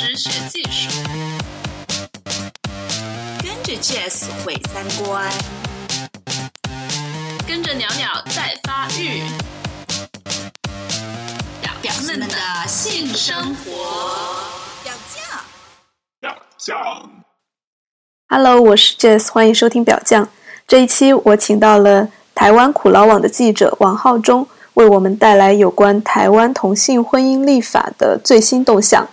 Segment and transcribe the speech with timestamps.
[0.00, 1.02] 时学技术，
[3.42, 5.28] 跟着 Jazz 毁三观，
[7.48, 9.24] 跟着鸟鸟在发育。
[11.60, 12.28] 表表们的
[12.68, 13.72] 性生活，
[14.84, 15.40] 表酱，
[16.20, 17.10] 表酱。
[18.28, 20.28] Hello，我是 Jazz，欢迎收听表酱。
[20.68, 29.08] 这一期我请到了台湾苦劳网的记者王浩中，为我们带来有关台湾同性婚姻立法的最新动向。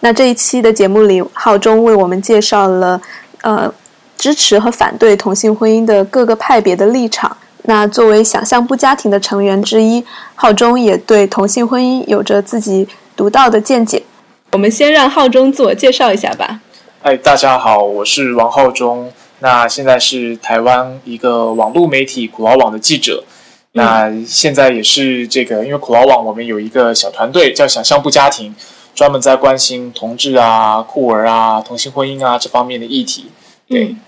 [0.00, 3.00] 那这一期的节目里，浩中为我们介绍了
[3.42, 3.72] 呃
[4.16, 7.36] 支持和反对同性婚姻的各个派别的立场。
[7.64, 10.02] 那作为想象部家庭的成员之一，
[10.34, 14.02] 浩中也对同性婚姻有着自己独到的见解。
[14.52, 16.60] 我们先让浩中自我介绍一下吧。
[17.02, 19.12] 嗨，大家好，我是王浩中。
[19.40, 23.24] 那现在是台湾一个网络媒体苦劳网的记者。
[23.72, 28.54] 那现在也是这个，因为苦劳网我们有一个小团队叫想象部家庭，
[28.94, 33.26] 专门在关心同志啊、酷儿啊、同性婚姻啊这方面的议题。
[33.68, 34.00] 对，嗯、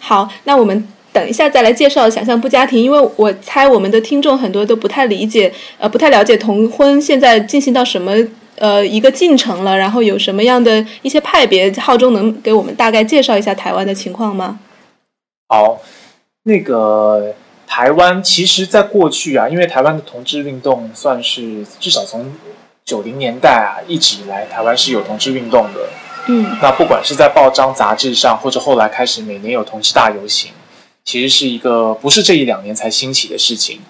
[0.00, 0.86] 好，那我们。
[1.10, 8.12] 等一下再来介绍想象不家庭，因为我猜我们的听众很多都不太理解，呃，不太了解同婚现在进行到什么
[8.56, 14.60] 呃一个进程了，然后有什么样的一些派别，浩中能给我们大概介绍一下台湾的情况吗？
[15.48, 15.80] 好，
[16.44, 17.34] 那个
[17.66, 22.30] 台湾其实在过去啊，因为台湾的同志运动算是至少从
[22.88, 25.90] 九零年代啊一直以来，台湾是有同志运动的。
[26.28, 30.52] 嗯，那不管是在报章杂志上，或者后来开始每年有同志大游行。
[31.04, 33.80] 其实是一个不是这一两年才兴起的事情，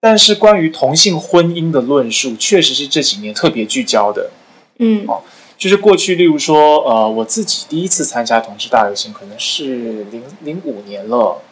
[0.00, 4.30] 但是关于同性婚姻的论述，确实是这几年特别聚焦的。
[4.78, 5.22] 嗯，哦，
[5.58, 11.42] 就是过去，例如说，呃，我自己第一次参加同志大游行，可能是零零五年了。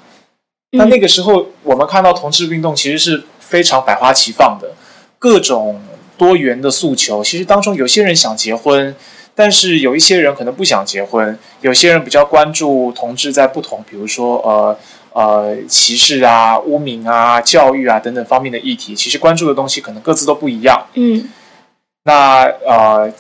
[0.73, 4.75] 那那个时候，我们看到同志运动其实是非常百花齐放的，
[5.19, 5.81] 各种
[6.19, 7.25] 多元的诉求。
[7.25, 8.95] 其实当中有些人想结婚。
[9.41, 14.77] 但是有一些人可能不想结婚，有些人比较关注同志在不同，比如说呃
[15.13, 20.89] 呃歧视啊、污名啊、教育啊等等方面的议题，其实关注的东西可能各自都不一样。
[20.95, 21.29] 嗯，
[22.03, 23.13] 那呃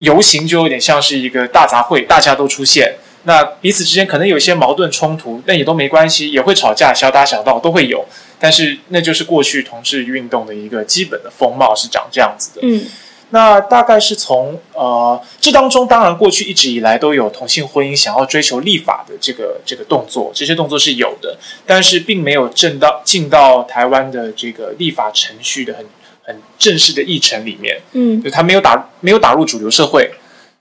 [0.00, 8.04] 游行就有点像是一个大杂烩，大家都出现，那彼此之间可能有一些矛盾冲突，但也都没关系，也会吵架，小打小闹都会有。
[8.38, 12.60] 但是那就是过去同志运动的一个基本的风貌是长这样子的。
[12.62, 12.84] 嗯。
[13.30, 21.36] 那大概是从呃，这当中当然过去一直以来都有同性婚姻想要追求立法的这个这个动作，这些动作是有的，
[21.66, 25.84] 但是并没有正到进到台湾的这个立法程序的很
[26.22, 27.80] 很正式的议程里面。
[27.92, 30.08] 嗯，就它没有打没有打入主流社会，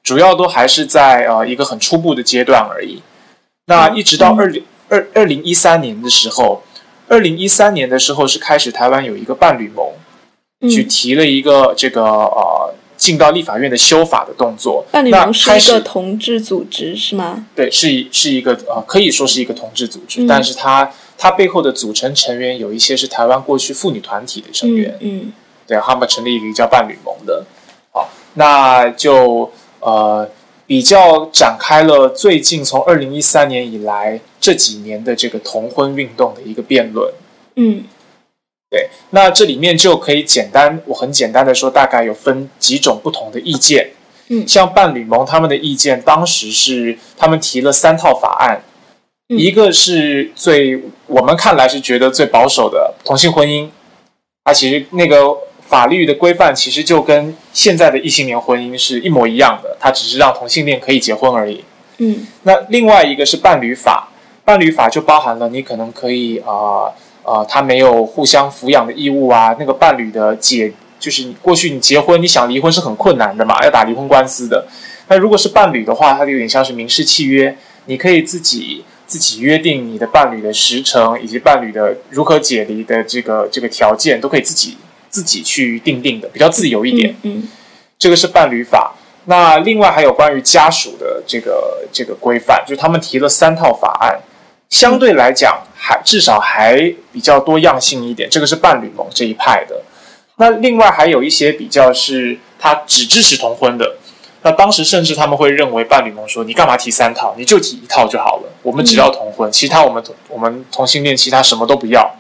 [0.04, 3.02] 主要都还是在呃一个很初步的阶段而已。
[3.66, 6.62] 那一直到二零二二零一三年的时候，
[7.08, 9.88] 二零一三年的时候是开始台湾有一个伴侣盟。
[10.70, 14.86] 去提了一个这个呃进到立法院的修法的动作。
[14.92, 17.48] 伴侣盟是一个同志组织是吗？
[17.54, 24.98] 对，是是一个呃可以说是一个同志组织，嗯、但是它它背后的组成成员有一些是台湾过去妇女团体的成员。
[25.02, 25.34] 嗯，嗯
[25.68, 27.46] 对，他们成立一个叫伴侣盟的。
[27.92, 29.52] 好，那就
[29.84, 30.30] 呃
[30.66, 37.14] 比较展开了最近从二零一三年以来这几年的这个同婚运动的一个辩论。
[37.56, 37.84] 嗯。
[38.70, 43.92] 对，那这里面就可以简单，我很简单的说，大概有分几种不同的意见。
[44.30, 48.64] 嗯，像伴侣盟他们的意见，当时是他们提了三套法案，
[49.30, 53.70] 嗯、一个是最我们看来是觉得最保守的同性婚姻，
[54.44, 55.38] 它其实那个
[55.74, 61.64] 法律的规范其实就跟现在的异性恋婚姻是一模一样的，它只是让同性恋可以结婚而已。
[61.98, 64.10] 嗯，那另外一个是伴侣法，
[64.46, 66.46] 伴侣法就包含了你可能可以啊。
[66.46, 66.94] 呃
[67.26, 69.56] 呃，他没有互相抚养的义务啊。
[69.58, 70.70] 那个伴侣的解，
[71.00, 74.68] 就是你过去你结婚，你想离婚是很困难的嘛，要打离婚官司的。
[75.08, 77.56] 那如果是伴侣的话，它就有点像是民事契约，
[77.86, 84.76] 你可以自己自己约定你的伴侣的时程，以及伴侣的如何解离的这个这个条件，都可以自己
[85.14, 87.16] 自己去定定的，比较自由一点。
[87.22, 87.48] 嗯，
[88.00, 88.96] 这个是伴侣法。
[89.26, 94.20] 那另外还有关于家属的这个这个规范，就是他们提了三套法案。
[94.72, 99.84] 相对来讲，还至少还比较多样性一点，这个是伴侣盟这一派的。
[100.38, 103.98] 那另外还有一些比较是他只支持同婚的。
[104.42, 107.36] 那当时甚至他们会认为伴侣盟说：“你干嘛提三套？
[107.38, 108.50] 你就提一套就好了。
[108.64, 112.16] 我们只要同婚，嗯、其他我们我们同性恋其他什么都不要。”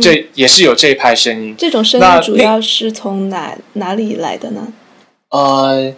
[0.00, 1.54] 这也是有这一派声音。
[1.58, 4.72] 这种声音主要是从哪哪里来的呢？
[5.30, 5.94] 呃。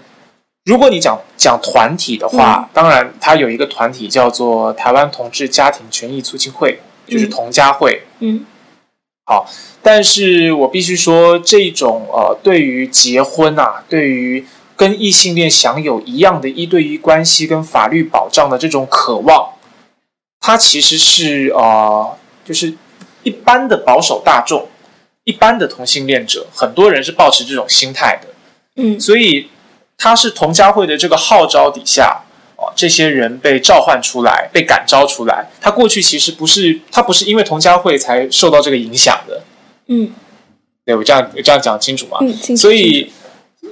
[0.67, 8.03] 如果你讲讲团体的话，嗯、当然它有一个团体叫做台湾同志家庭权益促进会，就是同家会。
[8.21, 8.45] 嗯，
[9.25, 9.49] 好，
[9.83, 14.47] 但是我必须说，这种呃，对于结婚啊，对于
[14.77, 19.55] 跟异性恋享有一样的一对一关系跟法律保障的这种渴望，
[20.41, 22.75] 它其实是呃，就是
[23.23, 24.69] 一般的保守大众、
[25.25, 28.29] 一般的同性恋者，很多人是保持这种心态的。
[28.77, 29.49] 嗯所以
[29.99, 32.23] 他是同家会的这个号召底下，
[32.57, 35.51] 哦，这些人被召唤出来，被感召出来。
[35.61, 39.43] 他过去其实不是，他不是因为同家会才受到这个影响的。
[39.89, 40.13] 嗯
[40.87, 42.19] 对我这样我这样讲清楚吗？
[42.23, 43.13] 嗯，清楚所以，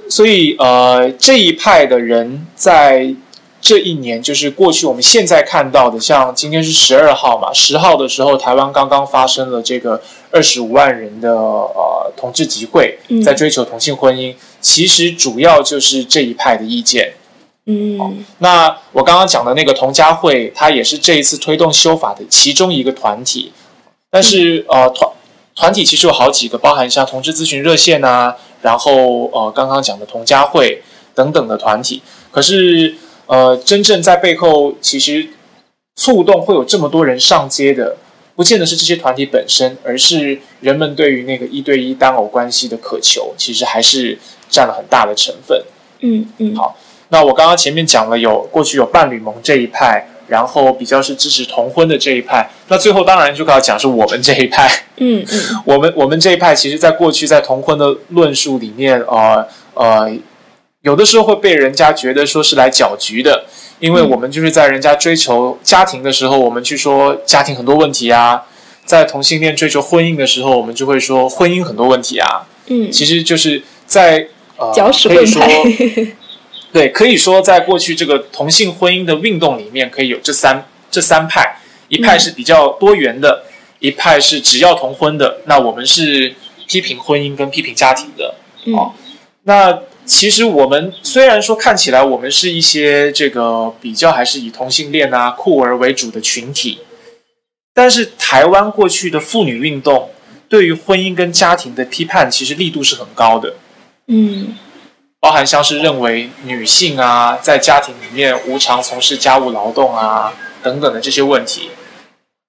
[0.09, 3.13] 所以呃，这一派的人在
[3.61, 10.01] 这一年，就是过去我们现在看到的，像今天是十二号嘛，十号的时候，台湾刚刚发生了这个
[10.31, 17.13] 二十五万人的呃同志集会嗯，在追求同性婚姻，其实主要就是这一派的意见。
[17.65, 23.51] 嗯那我刚刚讲的那个同家会，它也是这一次推动修法的其中一个团体。
[24.09, 25.11] 但是呃，团
[25.53, 30.81] 团体其实有好几个，包含像同志咨询热线啊，然后呃刚刚讲的同家会
[31.13, 32.01] 等等的团体。
[32.31, 32.95] 可是
[33.29, 35.27] 呃，真正在背后其实
[35.95, 37.95] 触动会有这么多人上街的，
[38.35, 44.17] 不见得是这些团体本身，而是人们对于那个一对一单偶关系的渴求，其实还是
[44.49, 45.63] 占了很大的成分。
[45.99, 46.75] 嗯嗯好
[47.09, 54.67] 那我刚刚前面讲了有过去有伴侣盟这一派，然后比较是支持同婚的这一派，那最后当然就要讲是我们这一派。
[54.97, 60.11] 嗯嗯 我们我们这一派其实在过去在同婚的论述里面，呃呃，
[60.81, 63.45] 有的时候会被人家觉得说是来搅局的，
[63.79, 68.47] 因为我们就是在人家追求家庭的时候，我们去说家庭很多问题啊；
[68.85, 72.47] 在同性恋追求婚姻的时候，我们就会说婚姻很多问题啊。
[72.67, 74.71] 嗯，其实就是在呃，
[75.03, 75.43] 可以说，
[76.71, 81.59] 对，可以说在过去这个同性婚姻的运动里面，可以有这三这三派，
[81.89, 83.43] 一派是比较多元的，
[83.79, 86.33] 一派是只要同婚的，那我们是
[86.67, 88.35] 批评婚姻跟批评家庭的。
[88.65, 88.93] 嗯哦
[89.43, 89.79] 那
[90.09, 96.79] 其实我们虽然说看起来我们是一些这个比较还是以同性恋啊酷儿为主的群体，
[97.75, 100.09] 但是台湾过去的妇女运动
[100.49, 103.53] 对于婚姻跟家庭的批判，其实力度是很高的。
[104.07, 104.57] 嗯。
[105.21, 110.33] 包含像是认为女性啊在家庭里面无偿从事家务劳动啊
[110.63, 111.69] 等等的这些问题，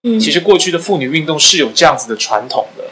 [0.05, 2.85] 嗯，其实过去的妇女运动是有这样子的传统的，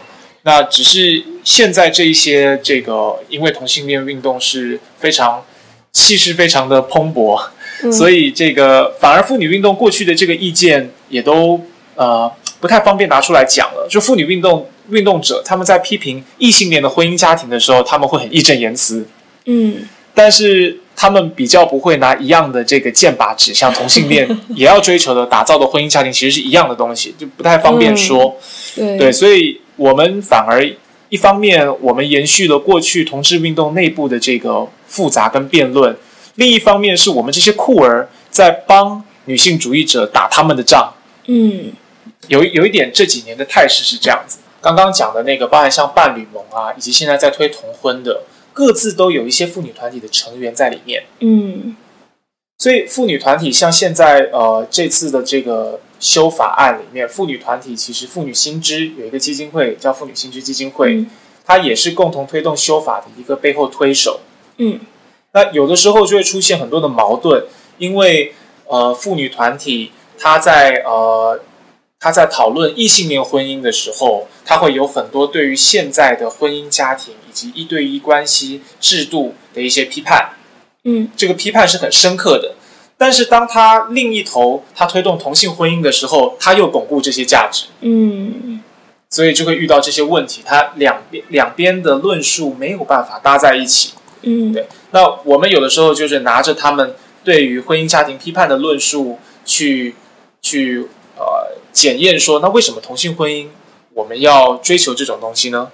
[0.42, 5.44] 那只是现在这一些这个因为同性恋运动是非常
[5.92, 7.40] 气势非常的蓬勃，
[7.82, 11.60] 嗯所以这个反而妇女运动过去的这个意见也都
[11.96, 12.30] 呃
[12.60, 13.86] 不太方便拿出来讲了。
[13.90, 19.06] 就妇女运动运动者他们在批评异性恋的婚姻家庭的时候，他们会很义正言辞，
[19.46, 28.36] 嗯但是他们比较不会拿一样的这个剑拔指向同性恋也要追求的打造的婚姻家庭，其实是一样的东西，就不太方便说。
[28.74, 30.62] 对对，所以我们反而
[31.08, 35.96] 一方面我们延续了过去同志运动内部的这个复杂跟辩论，
[36.34, 40.92] 另一方面是我们这些酷儿在帮女性主义者打他们的仗。
[41.26, 41.72] 嗯
[42.28, 44.38] 有有一点这几年的态势是这样子。
[44.60, 51.04] 刚刚讲的那个，包含像伴侣盟啊，以及现在在推同婚的，各自都有一些妇女团体的成员在里面。
[51.20, 51.76] 嗯
[52.58, 61.10] 所以妇女团体像现在呃这次的这个修法案里面，妇女团体其实妇女新知有一个基金会叫妇女新知基金会，嗯
[61.44, 64.20] 它也是共同推动修法的一个背后推手。
[64.58, 64.80] 嗯
[65.32, 67.44] 那有的时候就会出现很多的矛盾，
[67.78, 68.34] 因为
[68.66, 71.40] 呃妇女团体她在呃
[71.98, 80.30] 她在讨论异性恋婚姻的时候，她会有很多对于现在的婚姻家庭以及一对一关系制度的一些批判。
[80.84, 82.47] 嗯这个批判是很深刻的。
[82.98, 88.60] 但是当他另一头他推动同性婚姻的时候，他又巩固这些价值，嗯
[89.08, 90.42] 所以就会遇到这些问题。
[90.44, 93.94] 他两边两边的论述没有办法搭在一起。
[94.22, 99.94] 嗯对那我们有的时候就是拿着他们对于婚姻家庭批判的论述去
[100.42, 103.46] 去呃检验说，那为什么同性婚姻
[103.94, 105.70] 我们要追求这种东西呢？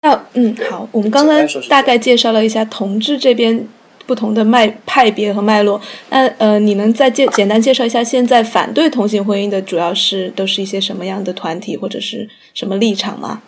[0.00, 3.68] 那嗯好，我们刚刚大概介绍了一下同志这边
[4.12, 5.80] 不同的脉派别和脉络。
[6.10, 13.40] 那呃，你能再介简单介绍一下现在反对同性婚姻的主要是都是一些什么样的团体或者是什么立场吗？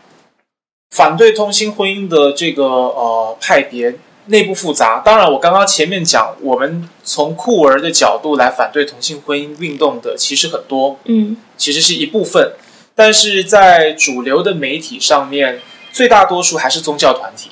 [0.97, 3.95] 反对同性婚姻的这个呃派别
[4.29, 5.03] 内部复杂。
[5.05, 12.53] 当然，我刚刚前面讲，我们从酷儿的角度来反对同性婚姻运动的其实很多，嗯其实是一部分，
[12.95, 15.61] 但是在主流的媒体上面，
[15.93, 17.51] 最大多数还是宗教团体，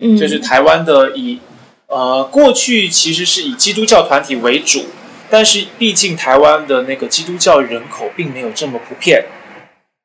[0.00, 1.38] 嗯，就是台湾的以
[1.90, 4.86] 呃过去其实是以基督教团体为主，
[5.28, 9.26] 但是毕竟台湾的那个基督教人口并没有这么普遍。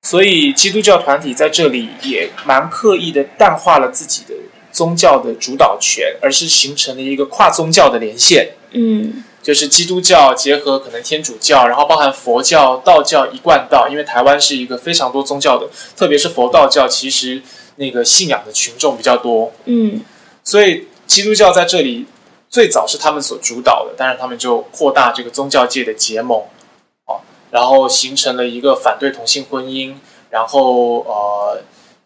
[0.01, 4.35] 所以基督教团体在这里也蛮刻意的淡化了自己的
[4.71, 8.49] 宗教的主导权，而是形成了一个跨宗教的连线。
[8.71, 17.41] 嗯就是基督教结合可能天主教，然后包含佛教、道教一贯道，因为台湾是一个非常多宗教的，特别是佛道教，其实
[17.75, 20.01] 那个信仰的群众比较多，嗯
[20.43, 22.05] 所以基督教在这里
[22.49, 26.43] 最早是他们所主导的，但是他们就扩大这个宗教界的结盟，
[27.05, 27.21] 哦，
[27.51, 29.95] 然后形成了一个反对同性婚姻，
[30.29, 31.61] 然后呃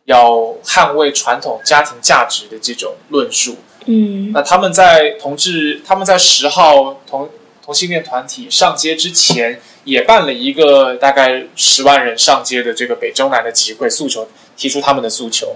[0.05, 3.57] 要捍卫传统家庭价值的这种论述。
[3.85, 7.29] 嗯那他们在同志，他们在十号同
[7.63, 14.27] 同性恋团体上街之前，也办了一个大概十万人上街的这个北中南的集会，诉求
[14.57, 15.55] 提出他们的诉求。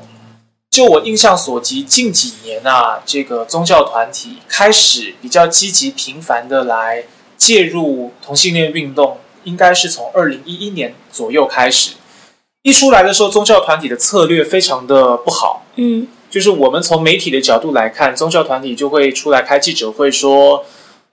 [0.74, 7.03] 就我印象所及，近几年啊，这个宗教团体开始比较积极频繁的来
[7.38, 11.92] 介入同性恋运动，应该是从二零一一年左右开始。
[12.63, 20.65] 一出来的时候，宗教团体的策略非常的不好，嗯就是我们从媒体的角度来看，宗教团体就会出来开记者会说，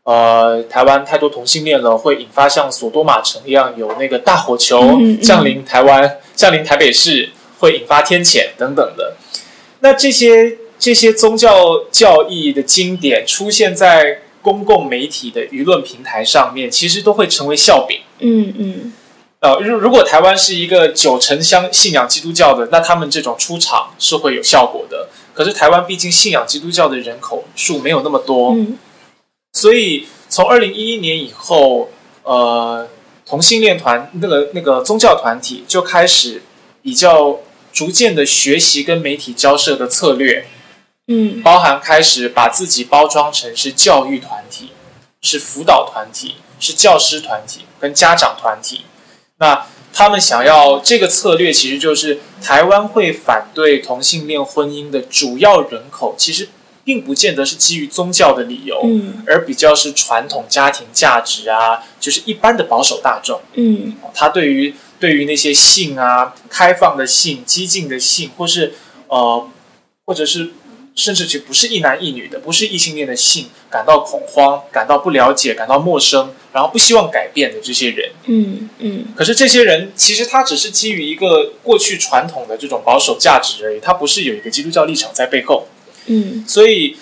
[0.05, 9.17] 呃，台湾太多同性恋了，会引发像索多玛城一样有那个大火球降临台湾、降临台北市，会引发天谴等等的。
[9.81, 18.01] 那这些这些宗教教义的经典出现在公共媒体的舆论平台上面，其实都会成为笑柄。
[18.21, 18.93] 嗯嗯
[19.41, 25.09] 呃，如如果台湾是一个九成相信仰基督教的，那他们这种出场是会有效果的。
[25.33, 28.79] 可是台湾毕竟信仰基督教的人口数没有那么多，嗯
[29.53, 31.89] 所以从二零一一年以后，
[32.23, 32.87] 呃，
[33.25, 36.43] 同性恋团那个那个宗教团体就开始
[36.83, 37.39] 比较
[37.73, 40.47] 逐渐的学习跟媒体交涉的策略，
[41.09, 44.71] 嗯包含开始把自己包装成是教育团体、
[45.23, 48.83] 是辅导团体、是教师团体跟家长团体。
[49.39, 56.49] 那他们想要这个策略，其实就是台湾会反对同性恋婚姻的主要人口，其实
[56.85, 63.41] 并不见得是基于宗教的理由，嗯而比较是传统家庭价值啊，就是一般的保守大众。
[63.55, 68.75] 嗯他对于对于那些性啊、开放的性、激进的性，或是
[69.09, 69.49] 呃，
[70.04, 70.50] 或者是
[70.95, 78.11] 甚至就不是一男一女的，不是异性恋的性，感到恐慌、感到不了解、感到陌生，然后不希望改变的这些人。
[78.26, 85.66] 嗯嗯可是这些人其实他只是基于一个过去传统的这种保守价值而已，他不是有一个基督教立场在背后。
[86.07, 86.97] 嗯所以，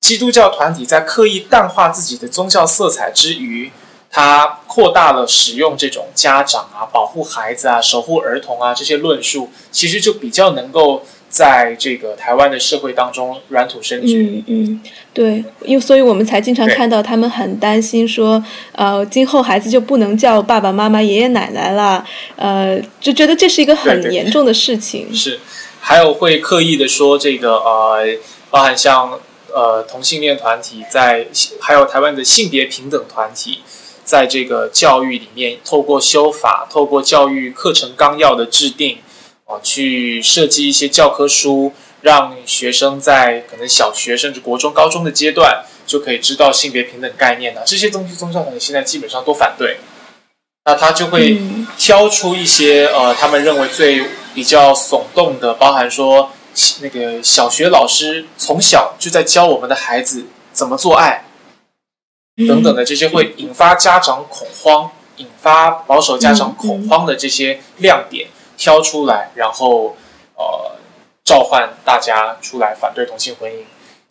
[0.00, 3.72] 基督教团体在刻意淡化自己的宗教色彩之余，
[4.16, 14.16] 它扩大了使用这种家长啊、保护孩子啊、守护儿童啊这些论述，其实就比较能够在这个台湾的社会当中软土生绝。
[14.16, 14.80] 嗯嗯，
[15.12, 18.42] 对，因为所以我们才经常看到他们很担心说，
[18.72, 22.02] 呃，今后孩子就不能叫爸爸妈妈、爷爷奶奶了，
[22.36, 25.14] 呃，就觉得这是一个很严重的事情。
[25.14, 25.38] 是，
[25.78, 28.16] 还有会刻意的说这个呃，
[28.48, 29.20] 包含像
[29.52, 31.26] 呃同性恋团体在，
[31.60, 33.60] 还有台湾的性别平等团体，
[34.06, 39.00] 在这个教育里面，透过修法，透过教育课程纲要的制定，
[39.44, 41.72] 啊、去设计一些教科书，
[42.02, 49.78] 让学生在可能小学甚至国中、高中的阶段就可以知道性别平等概念呢、这些东西宗教团体现在基本上都反对。
[50.64, 56.30] 那他就会嗯挑出一些呃，他们认为最比较耸动的，包含说
[56.80, 61.25] 那个小学老师从小就在教我们的孩子怎么做爱
[62.48, 69.96] 等等的这些会引发家长恐慌、引发保守家长恐慌的这些亮点挑出来，然后
[70.36, 70.76] 呃
[71.24, 73.56] 召唤大家出来反对同性婚姻。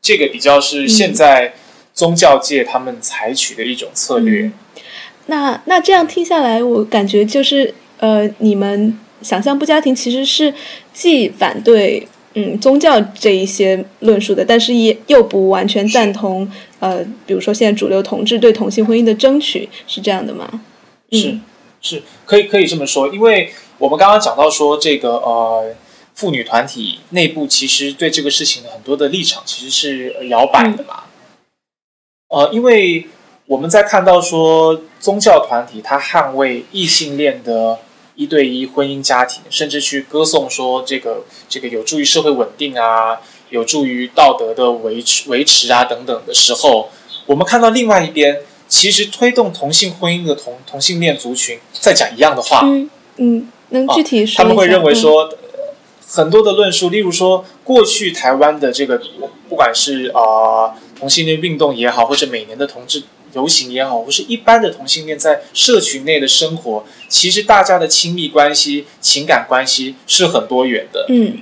[0.02, 1.54] 这个比较是现在
[1.94, 4.44] 宗教界他们采取的一种策略。
[4.44, 4.54] 嗯
[5.28, 10.54] 那那这样听下来，我感觉就是呃，你们想象不家庭其实是
[10.94, 16.50] 既反对嗯宗教这一些论述的，但是也又不完全赞同
[16.80, 20.62] 呃，比如说现在主流同志对同性婚姻的争取，是这样的吗？
[21.12, 21.42] 是嗯
[21.82, 25.76] 是，可以可以这么说，因为我们刚刚讲到说这个呃，
[26.14, 31.04] 妇女团体内部其实对这个事情的很多的立场其实是摇摆的嘛。
[32.30, 33.08] 呃，因为
[33.46, 37.80] 我们在看到说宗教团体它捍卫异性恋的
[38.16, 43.20] 一对一婚姻家庭，甚至去歌颂说这个这个有助于社会稳定啊，
[43.50, 46.90] 有助于道德的维持维持啊等等的时候，
[47.26, 54.38] 我们看到另外一边，其实推动同性婚姻的同同性恋族群在讲一样的话，嗯嗯，能具体说？
[54.38, 55.74] 他们会认为嗯说，呃
[56.08, 59.02] 很多的论述，例如说，过去台湾的这个，
[59.50, 63.04] 不管是啊、呃同性恋运动也好，或者每年的同志
[63.36, 71.06] 游行也好，或是一般的同性恋在社群内的生活，其实大家的亲密关系、情感关系是很多元的。
[71.10, 71.42] 嗯。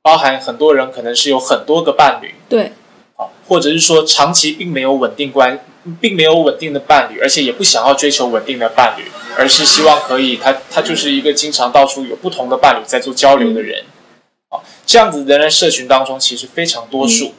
[0.00, 2.72] 包含很多人可能是有很多个伴侣，对，
[3.16, 5.58] 啊，或者是说长期并没有稳定关，
[6.00, 9.02] 并没有稳定的伴侣，而且也不想要追求稳定的伴侣，
[9.36, 13.84] 而是希望可以他他就是一个经常到处有不同的伴侣在做交流的人，
[14.48, 17.34] 啊，这样子的人社群当中其实非常多数。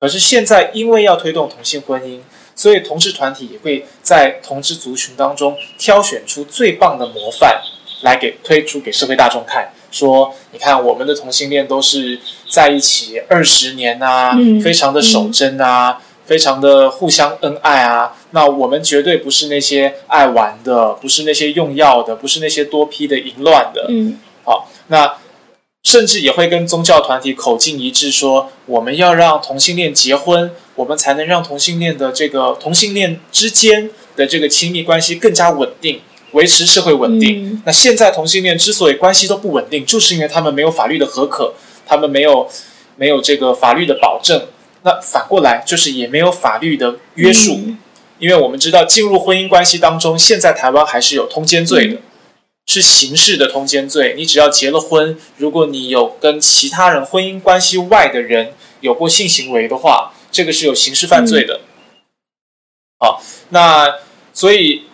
[0.00, 2.18] 可是现在因为要推动同性婚姻，
[2.54, 7.60] 所以同志团体也会在同志族群当中挑选出最棒的模范
[8.02, 9.72] 来给推出给社会大众看。
[9.90, 12.18] 说，你看我们的同性恋都是
[12.50, 18.16] 在一起二十年啊，嗯非常的守贞啊，非常的互相恩爱啊。
[18.32, 23.86] 那我们绝对不是那些爱玩的，不是那些用药的，不是那些多批的淫乱的。
[23.88, 25.14] 嗯好，那
[25.84, 36.00] 甚至也会跟宗教团体口径一致说，我们要让同性恋结婚，我们才能让同性恋的这个同性恋之间的这个亲密关系更加稳定。
[36.32, 37.44] 维持社会稳定。
[37.46, 41.54] 嗯那现在同性恋之所以关系都不稳定，就是因为他们没有法律的合可，
[41.86, 42.48] 他们没有
[42.96, 44.48] 没有这个法律的保证。
[44.82, 47.78] 那反过来就是也没有法律的约束，嗯
[48.18, 51.98] 因为我们知道进入婚姻关系当中，现在台湾还是有通奸罪的，
[52.66, 54.14] 是刑事的通奸罪。
[54.16, 61.60] 你只要结了婚，如果你有跟其他人婚姻关系外的人有过性行为的话，这个是有刑事犯罪的。
[62.98, 63.98] 好，那
[64.32, 64.84] 所以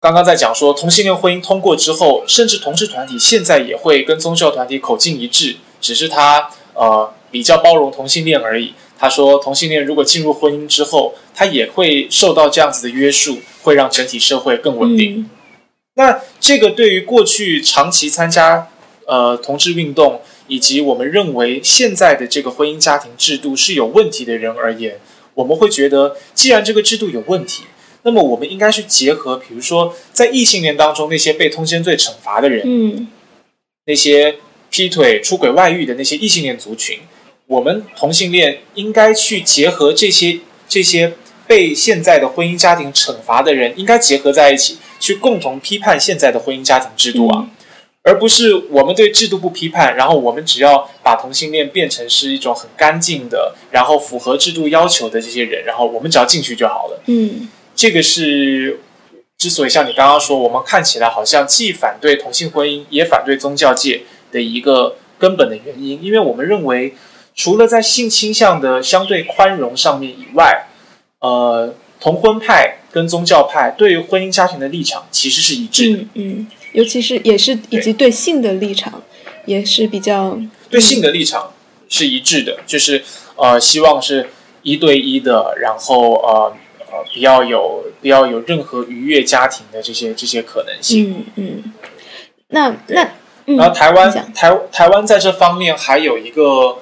[0.00, 8.74] 刚刚在讲说同性恋婚姻通过之后，甚至同志团体现在也会跟宗教团体口径一致，只是他呃比较包容同性恋而已。
[8.98, 15.20] 他说，同性恋如果进入婚姻之后，他也会受到这样子的约束，会让整体社会更稳定。
[15.20, 15.30] 嗯
[15.98, 18.68] 那这个对于过去长期参加
[19.04, 25.00] 呃同志运动，以及我们认为现在的这个婚姻家庭制度是有问题的人而言，
[25.34, 27.64] 我们会觉得，既然这个制度有问题，
[28.04, 33.08] 那么我们应该去结合，比如说在异性恋当中那些被通奸罪惩罚的人，嗯
[33.86, 34.36] 那些
[34.70, 37.00] 劈腿、出轨、外遇的那些异性恋族群，
[37.48, 40.38] 我们同性恋应该去结合这些
[40.68, 41.14] 这些
[41.48, 47.50] 被现在的婚姻家庭惩罚的人，应该结合在一起，去共同批判现在的婚姻家庭制度啊，嗯。
[48.02, 57.02] 而不是我们对制度不批判，然后我们只要把同性恋变成是一种很干净的，然后符合制度要求的这些人，然后我们只要进去就好了。
[57.06, 57.48] 嗯。
[57.74, 58.80] 这个是
[59.36, 66.94] 之所以像你刚刚说，我们看起来好像既反对同性婚姻，也反对宗教界的一个根本的原因，因为我们认为，
[67.34, 70.66] 除了在性倾向的相对宽容上面以外，
[71.20, 79.02] 呃，同婚派跟宗教派对于婚姻家庭的立场其实是一致的，嗯嗯，尤其是也是以及对性的立场
[79.46, 80.38] 也是比较
[80.70, 81.52] 对性的立场
[81.88, 83.02] 是一致的，就是
[83.36, 84.28] 呃，希望是
[84.62, 91.10] 一对一的，然后呃呃，不要有不要有任何逾越家庭的这些这些可能性。
[91.10, 91.72] 嗯嗯，
[92.48, 93.02] 那那
[93.46, 96.78] 嗯，然后台湾台台湾在这方面还有一个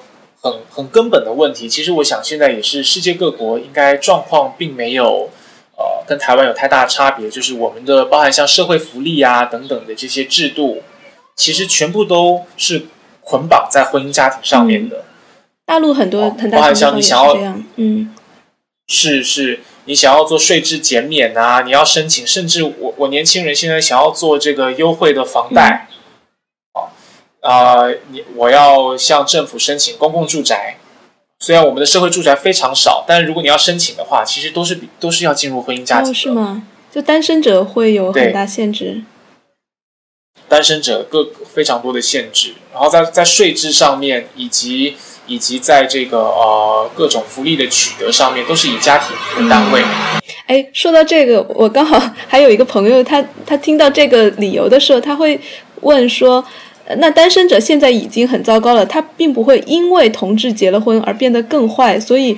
[0.51, 5.29] 很很根本的问题，其实我想现在也是世界各国应该状况并没有
[5.77, 10.81] 呃跟台湾有太大差别，就是我们的包含像社会福利啊等等的这些制度，
[11.35, 12.87] 其实全部都是
[13.21, 15.03] 捆绑在婚姻家庭上面的。
[15.65, 17.35] 大陆很多哦很大包含像你想要
[17.75, 18.13] 嗯。
[18.89, 25.96] 是是，你想要做税制减免啊，你要申请，甚至我我年轻人现在想要做这个优惠的房贷，哦
[27.47, 30.77] 啊、你我要向政府申请公共住宅。
[31.39, 36.09] 虽然我们的社会住宅非常少，但是如果你要申请的话，其实都是比都是要进入婚姻家庭的。
[36.09, 36.63] 哦是吗？
[36.91, 39.03] 就单身者会有很大限制，
[40.49, 49.81] 单身者各非常多的限制，然后在在税制上面，以及以及在这个呃各种福利的取得上面，都是以家庭为单位。
[50.47, 55.39] 哎，说到这个，我刚好还有一个朋友，他他听到这个理由的时候，他会
[55.81, 62.37] 问说：“呃那单身者现在已经很糟糕了，他并不会因为同志结了婚而变得更坏，所以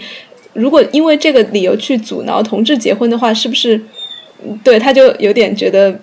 [0.54, 3.78] 如果因为这个理由去阻挠同志结婚的话，是不是？
[4.44, 6.00] 嗯对，他就有点觉得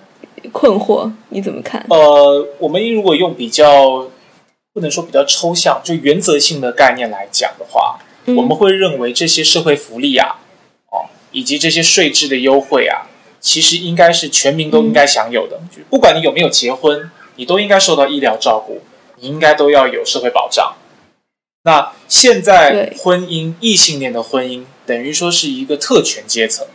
[0.51, 1.11] 困惑。
[1.29, 1.83] 你怎么看？
[1.89, 4.07] 呃，我们如果用比较
[4.73, 10.39] 不能说比较抽象，就原则性的概念来讲的话，嗯我们会认为这些社会福利啊，
[10.91, 13.09] 哦，以及这些税制的优惠啊，
[13.41, 15.59] 其实应该是全民都应该享有的。
[15.75, 18.81] 就不管你有没有结婚，你都应该受到医疗照顾，
[19.15, 20.75] 你应该都要有社会保障。
[21.63, 26.67] 那现在婚姻，异性恋的婚姻等于说是一个特权阶层。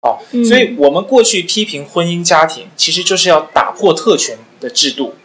[0.00, 5.16] 哦，嗯所以我们过去批评婚姻家庭，其实就是要打破特权的制度。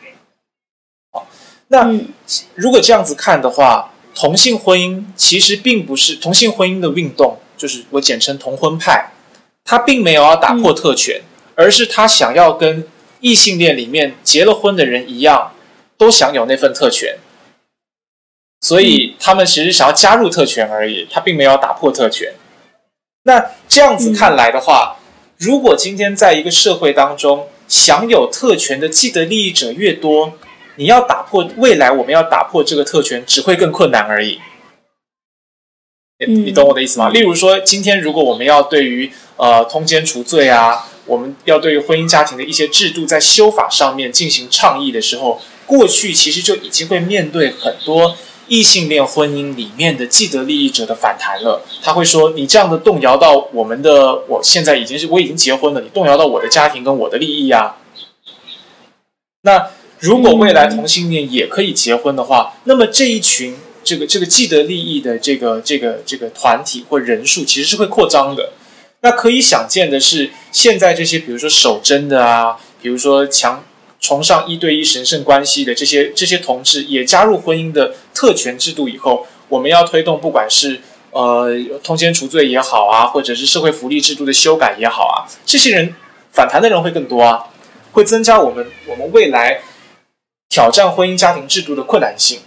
[1.11, 1.27] 好，
[1.67, 2.07] 那嗯
[2.55, 9.11] 如果这样子看的话，同性婚姻其实并不是同性婚姻的运动，就是我简称同婚派，
[9.63, 11.21] 他并没有要打破特权，
[11.55, 12.85] 而是他想要跟
[13.21, 15.53] 异性恋里面结了婚的人一样，
[15.97, 17.17] 都享有那份特权，
[18.59, 22.33] 所以他们其实想要加入特权而已，他并没有要打破特权。
[23.23, 24.97] 那这样子看来的话，
[25.37, 30.33] 如果今天在一个社会当中享有特权的既得利益者越多，
[30.75, 34.39] 你要打破未来我们要打破这个特权只会更困难而已。
[36.17, 37.09] 你你懂我的意思吗？
[37.09, 48.15] 例如说，今天如果我们要对于呃通奸除罪啊，我们要对于婚姻家庭的一些制度在修法上面进行倡议的时候，过去其实就已经会面对很多
[48.47, 51.63] 异性恋婚姻里面的既得利益者的反弹了。
[51.81, 57.77] 他会说：“你这样的动摇到我们的，我现在已经是我已经结婚了，你动摇到我的家庭跟我的利益啊。”
[59.43, 63.55] 那如果未来同性恋也可以结婚的话，那么这一群。
[63.83, 68.51] 这个这个既得利益的这个这个这个团体或人数其实是会扩张的。
[69.03, 73.63] 那可以想见的是，现在这些比如说守贞的啊，比如说强
[73.99, 81.49] 崇尚一对一神圣关系的这些这些同志，也加入婚姻的特权制度以后，我们要推动不管是呃
[81.83, 85.95] 通奸除罪也好啊，或者是社会福利制度的修改也好啊，这些人
[86.31, 87.45] 反弹的人会更多啊，
[87.93, 89.61] 会增加我们我们未来
[90.49, 92.41] 挑战婚姻家庭制度的困难性。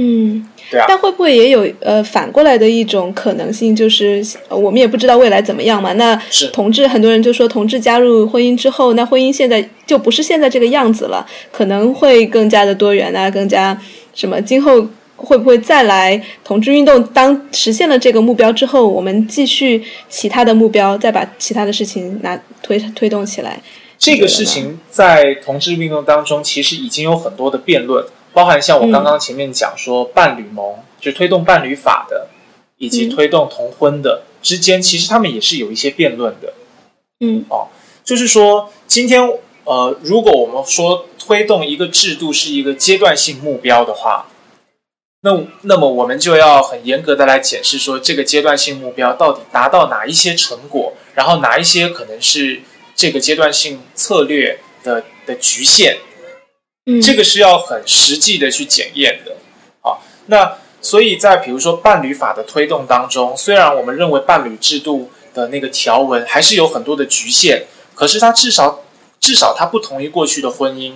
[0.00, 5.92] 嗯，对啊，但会不会也有呃反过来的一种可能性，就是我们也不知道未来怎么样嘛？
[5.94, 6.14] 那
[6.52, 13.76] 同志很多人就说，同志加入婚姻之后，那婚姻现在就不是现在这个样子了，可能会更加的多元啊，更加
[14.14, 14.40] 什么？
[14.40, 17.02] 今后会不会再来同志运动？
[17.06, 23.60] 当实现了这个目标之后，我们继续其他的目标，再把其他的事情拿推推动起来？
[23.98, 28.04] 这个事情在同志运动当中，其实已经有很多的辩论。
[28.38, 32.28] 包含像我刚刚前面讲说伴侣盟，就推动伴侣法的，
[32.76, 36.52] 以及推动同婚的之间，其实他们也是有一些辩论的。
[37.18, 37.66] 嗯，哦，
[38.04, 39.28] 就是说今天
[39.64, 44.28] 呃，如果我们说推动一个制度是一个阶段性目标的话，
[45.22, 52.62] 那那么我们就要很严格的来解释说这个阶段性目标到底达到哪一些成果，然后哪一些可能是
[52.94, 55.96] 这个阶段性策略的的局限。
[57.02, 59.36] 这个是要很实际的去检验的，
[59.82, 68.84] 好，那所以在比如说伴侣法的推动当中，虽然我们认为伴侣制度的那个条文还是有很多的局限，可是它至少
[69.20, 70.94] 至少它不同于过去的婚姻，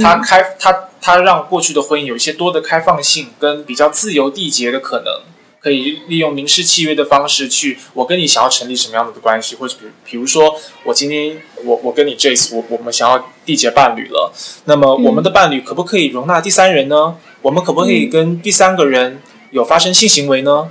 [0.00, 5.22] 它开它它让过去的婚姻有一些多的开放性跟比较自由缔结的可能。
[5.68, 14.32] 可以利用民事契约的方式去，我跟你想要成立什么样的关系，或者比比如说，我今天我我跟你这次我我们想要缔结伴侣了，
[14.64, 17.18] 那么我们的伴侣可不可以容纳第三人呢？
[17.42, 20.70] 我们可不可以跟第三个人有发生性行为呢？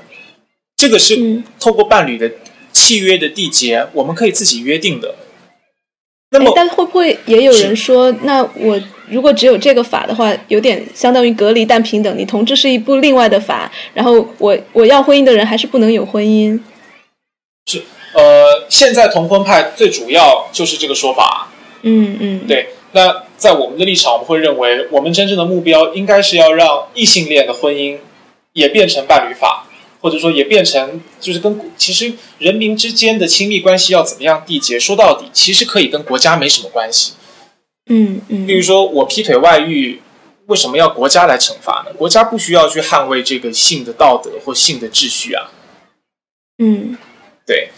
[0.75, 2.31] 这个是透过伴侣的
[2.71, 5.13] 契约的缔结，我们可以自己约定的。
[6.31, 8.79] 那么，但会不会也有人说，那我？
[9.09, 12.17] 如果只有这个法的话，有点相当于隔离但平等。
[12.17, 16.59] 你同志是一部另外的法，然后我我要婚姻的人还是不能有婚姻。
[17.67, 21.47] 是，呃，现在同婚派最主要就是这个说法。
[21.83, 22.67] 嗯嗯，对。
[22.91, 27.97] 那在我们的立场，我们会认为，我们真正的目标应该是要让异性恋的婚姻
[28.51, 29.66] 也变成伴侣法，
[30.01, 37.13] 或者说也变成就是跟其实人民之间的亲密关系要怎么样缔结，说到底其实可以跟国家没什么关系。
[37.89, 40.01] 嗯嗯，比如说我劈腿外遇，
[40.47, 41.93] 为什么要国家来惩罚呢？
[41.97, 45.51] 国家不需要去捍卫这个性的道德或性的秩序啊。
[46.57, 46.97] 嗯，
[47.45, 47.69] 对，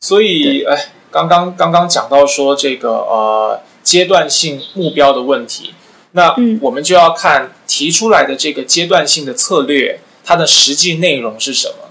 [0.00, 5.72] 所以哎，刚刚刚刚讲到说这个呃阶段性目标的问题，
[6.12, 11.90] 那我们就要看提出来的这个阶段性的策略，它的实际内容是什么。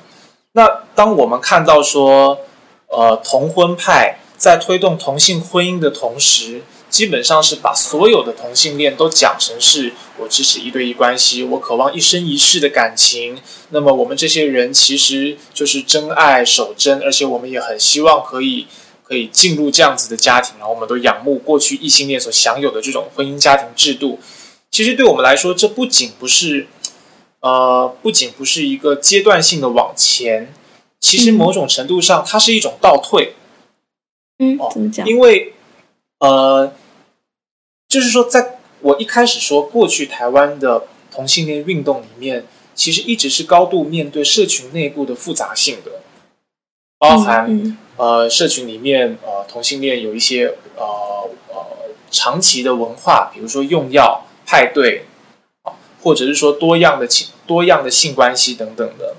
[0.53, 2.39] 那当我们看到说
[2.87, 13.39] 呃同婚派在推动同性婚姻的同时，基本上是把所有的同性恋都讲成是我支持一对一关系，我渴望一生一世的感情。
[13.69, 18.67] 那么我们这些人其实就是真爱守贞，而且我们也很希望可以
[19.03, 20.53] 可以进入这样子的家庭。
[20.59, 24.19] 然后我们都仰慕过去异性恋所享有的这种婚姻家庭制度。
[24.69, 26.67] 其实对我们来说，这不仅不是
[27.43, 30.51] 呃，不仅不是一个阶段性的往前，
[30.99, 33.35] 其实某种程度上它是一种倒退。
[34.39, 35.07] 嗯，怎么讲？
[35.07, 35.53] 因为
[36.19, 36.73] 呃。
[37.89, 46.01] 就是说，在我一开始说过去台湾的同性恋运动里面，其实一直是高度面对社群内部的复杂性的，
[46.97, 51.55] 包含呃社群里面呃同性恋有一些呃呃
[52.09, 55.12] 长期的文化，比如说用药、派对啊，
[56.03, 59.15] 或者是说多样的性多样的性关系等等的。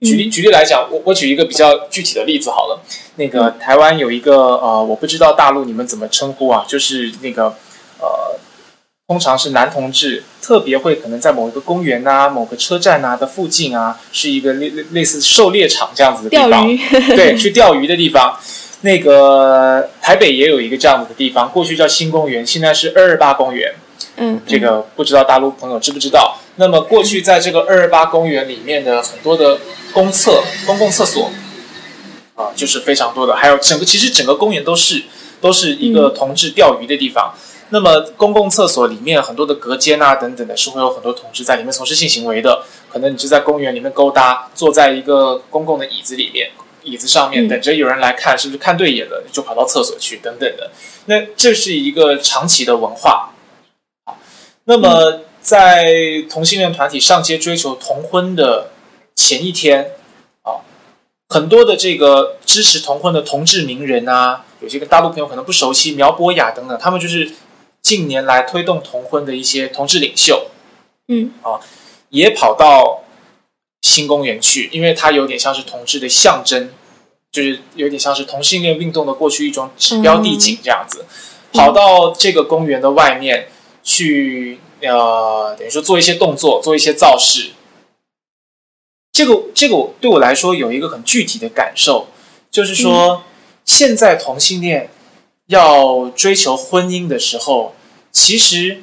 [0.00, 2.82] 举例举例来讲，我我举一个比较具体的例子好了，
[3.16, 7.54] 那个台湾有一个呃，我不知道大陆你们怎么称呼啊，就是那个。
[8.00, 8.36] 呃，
[9.06, 16.66] 通常是男同志，特别会可能在某一个公园呐、某个车站呐的附近啊，是一个类类类似狩猎场这样子的地方，
[17.14, 18.36] 对，去钓鱼的地方。
[18.80, 23.72] 那个台北也有一个这样子的地方，过去叫新公园，现在是二二八公园。
[24.16, 26.38] 嗯，这个不知道大陆朋友知不知道？
[26.56, 29.58] 那么过去在这个二二八公园里面的很多的
[29.92, 31.30] 公厕、公共厕所
[32.34, 35.04] 啊，就是非常多的，还有整个其实整个公园都是
[35.40, 37.34] 都是一个同志钓鱼的地方。
[37.70, 42.62] 那么公共厕所里面很多的隔间啊等等的，是会有很多同志在里面从事性行为的。
[42.90, 46.50] 可能你就在公园里面勾搭，坐在一个公共的椅子里面，
[46.82, 50.70] 椅子上面嗯等着有人来看，是不是看对眼了，就跑到厕所去等等的。
[51.06, 53.31] 那这是一个长期的文化。
[54.64, 55.92] 那么，在
[56.30, 58.70] 同性恋团体上街追求同婚的
[59.14, 59.92] 前一天，
[60.42, 60.62] 啊，
[61.28, 67.32] 很多的这个支持同婚的同志名人啊，有些跟大陆朋友可能不熟悉，苗博雅等等，他们就是
[67.80, 70.46] 近年来推动同婚的一些同志领袖，
[71.08, 71.32] 嗯。
[71.42, 71.60] 啊
[72.12, 73.04] 也跑到
[73.80, 76.68] 新公园去，因为它有点像是同志的象征，
[77.30, 81.06] 就是有点像是同性恋运动的过去一种指标地景这样子，
[81.54, 83.48] 跑到这个公园的外面
[83.82, 87.50] 去，呃，等于说做一些动作，做一些造势。
[89.12, 92.08] 这个这个我对我来说有一个很具体的感受，
[92.50, 93.24] 就是说，
[93.64, 94.88] 现在同性恋
[95.46, 97.74] 要追求婚姻的时候，
[98.10, 98.82] 其实，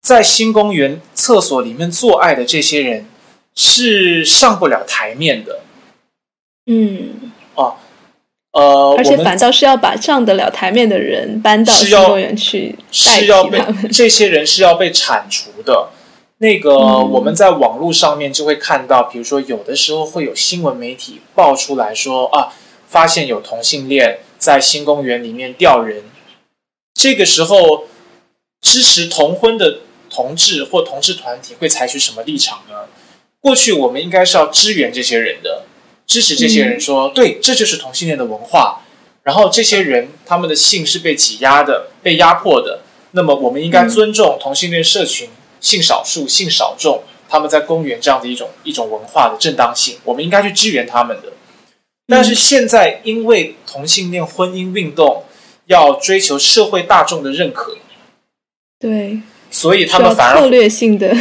[0.00, 3.08] 在新公园厕所里面做爱的这些人
[3.54, 5.60] 是上不了台面的。
[6.66, 7.32] 嗯，
[8.52, 13.62] 呃，而且反倒是要把上得了台面的人搬到新公园去是要被。
[13.92, 15.90] 这些人是要被铲除的。
[16.38, 22.52] 那个、嗯我们在网络上面就会看到，比如说有的时候会有新闻媒体爆出来说啊，
[22.88, 26.04] 发现有同性恋在新公园里面钓人。
[26.94, 27.84] 这个时候，
[28.60, 32.86] 支持同婚的同志或同志团体会采取什么立场呢？
[33.40, 35.64] 过去我们应该是要支援这些人的，
[36.10, 38.80] 支持这些人说，对，这就是同性恋的文化。
[39.22, 42.80] 然后这些人他们的性是被挤压的、被压迫的，
[43.12, 45.28] 那么我们应该尊重同性恋社群、
[45.60, 51.32] 性少数、性少众他们在公园这样的一种一种文化的正当性，我们应该去支援他们的。
[52.08, 55.22] 但是现在因为同性恋婚姻运动
[55.66, 57.76] 要追求社会大众的认可，
[58.80, 61.12] 对，所以他们反而策略性的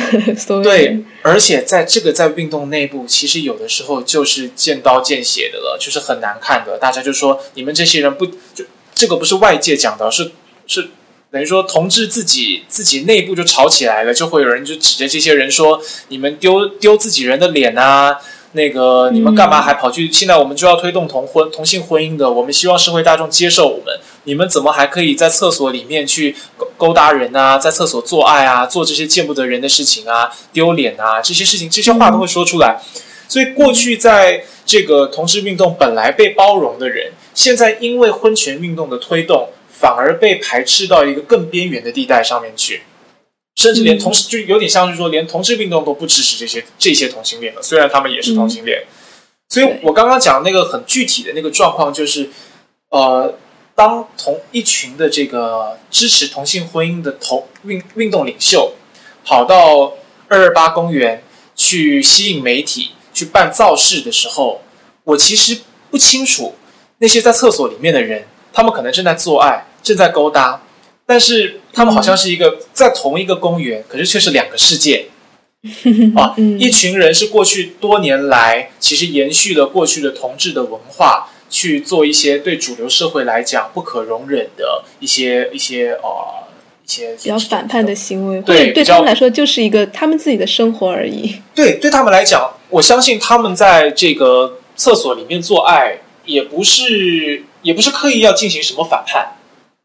[0.63, 6.77] 对，而且在这个在运动内部，其实有的时候就是见刀见血的了，就是很难看的。
[6.77, 8.63] 大家就说你们这些人不就
[8.93, 10.31] 这个不是外界讲的，是
[10.67, 10.89] 是
[11.31, 18.17] 等于说同志自己自己内部就吵起来了，就会有人就指着这些人说你们丢丢自己人的脸啊。
[18.53, 20.11] 那个，你们干嘛还跑去？
[20.11, 23.99] 现在我们就要推动同婚、同性婚姻的，我们希望社会大众接受我们。
[24.29, 32.79] 你们怎么还可以在厕所里面去勾勾搭人啊，在厕所做爱啊，做这些见不得人的事情啊，丢脸啊，这些事情，这些话都会说出来。
[33.27, 42.83] 所以过去在这个同志运动本来被包容的人，现在因为婚权运动的推动，反而被排斥到一个更边缘的地带上面去。
[43.55, 48.83] 甚至连同事就有点像是说，连同志运动都不支持这些这些同性恋了，虽然他们也是同性恋。
[49.49, 52.29] 所以我刚刚讲那个很具体的那个状况，就是
[52.89, 53.35] 呃，
[53.79, 58.73] 当同一群的这个支持同性婚姻的同运运动领袖
[59.23, 59.93] 跑到
[60.27, 61.23] 二二八公园
[61.55, 64.59] 去吸引媒体去办造势的时候，
[65.05, 66.55] 我其实不清楚
[66.97, 70.61] 那些在厕所里面的人，他们可能正在做爱，正在勾搭。
[71.05, 75.07] 但是他们好像是一个在同一个公园，可是却是两个世界
[76.17, 76.33] 啊！
[76.35, 86.47] 嗯一群人是过去多年来其实延续了过去的同志的文化，去做一些对主流社会来讲不可容忍的一些一些呃
[86.85, 91.41] 一些比较反叛的行为，对对他们来说就是一个他们自己的生活而已。
[91.53, 99.35] 对，对他们来讲，我相信他们在这个厕所里面做爱，也不是也不是刻意要进行什么反叛。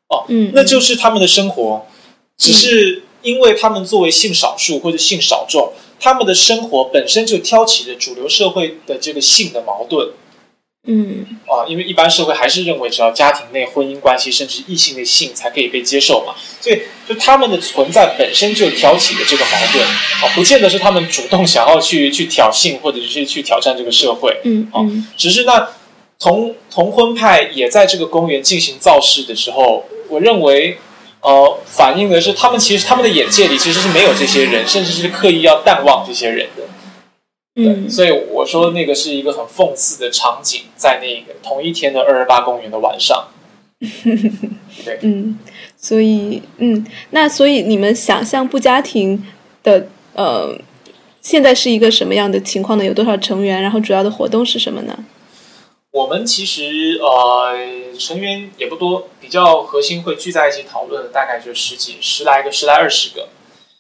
[0.09, 1.87] 哦，嗯那就是他们的生活，
[2.37, 10.11] 只是因为他们作为性少数或者性少众，他们的生活本身就挑起了主流社会的这个性的矛盾
[10.87, 25.71] 嗯啊，因为一般社会还是认为只要家庭内婚姻关系，甚至异性的性才可以被接受嘛，所以就他们的存在本身就挑起了这个矛盾啊，不见得是他们主动想要去去挑衅或者是去挑战这个社会，哦嗯嗯只是那
[26.19, 30.77] 同同婚派也在这个公园进行造势的时候，我认为，
[31.21, 36.63] 呃，反映的是他们其实他们的眼界里其实是没有这些人，甚至是刻意要淡忘这些人的。
[37.57, 43.29] 嗯所以我说那个是一个很讽刺的场景，在那个同一天的二二八公园的晚上。
[44.85, 45.39] 对，嗯，
[45.77, 49.25] 所以嗯，那所以你们想象不家庭
[49.63, 50.59] 的呃，
[51.21, 52.85] 现在是一个什么样的情况呢？
[52.85, 53.63] 有多少成员？
[53.63, 55.05] 然后主要的活动是什么呢？
[55.93, 57.55] 我们其实呃
[57.97, 63.29] 成员也不多，比较核心会聚在一起讨论的大概就十几十来个，十来二十个。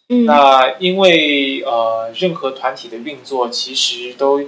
[0.08, 4.42] 嗯，那因为呃任何团体的运作其实都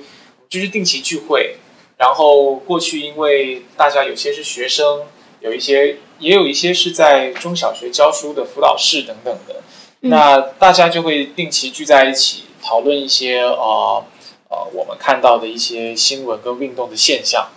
[0.48, 1.56] 就是定期聚会，
[1.96, 5.04] 然后过去因为大家有些是学生，
[5.40, 9.62] 有一些也有一些是在中小学教书的辅导室等等的，
[10.00, 14.04] 那大家就会定期聚在一起讨论一些呃
[14.50, 17.48] 呃我们看到的一些新闻跟运动的现象。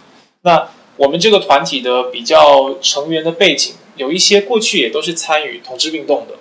[0.44, 6.36] 那我们这个团体的比较成员的背景，有一些过去也都是参与同志运动的。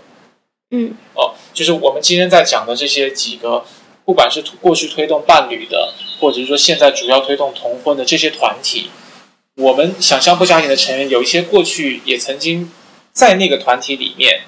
[0.71, 3.65] 嗯，哦，就是我们今天在讲的这些几个，
[4.05, 8.91] 不管是过去推动伴侣的，或者是说现在主要推动同婚的这些团体，
[9.57, 12.71] 我们想象不家庭的成员有一些过去也曾经
[13.13, 14.43] 在那个团体里面，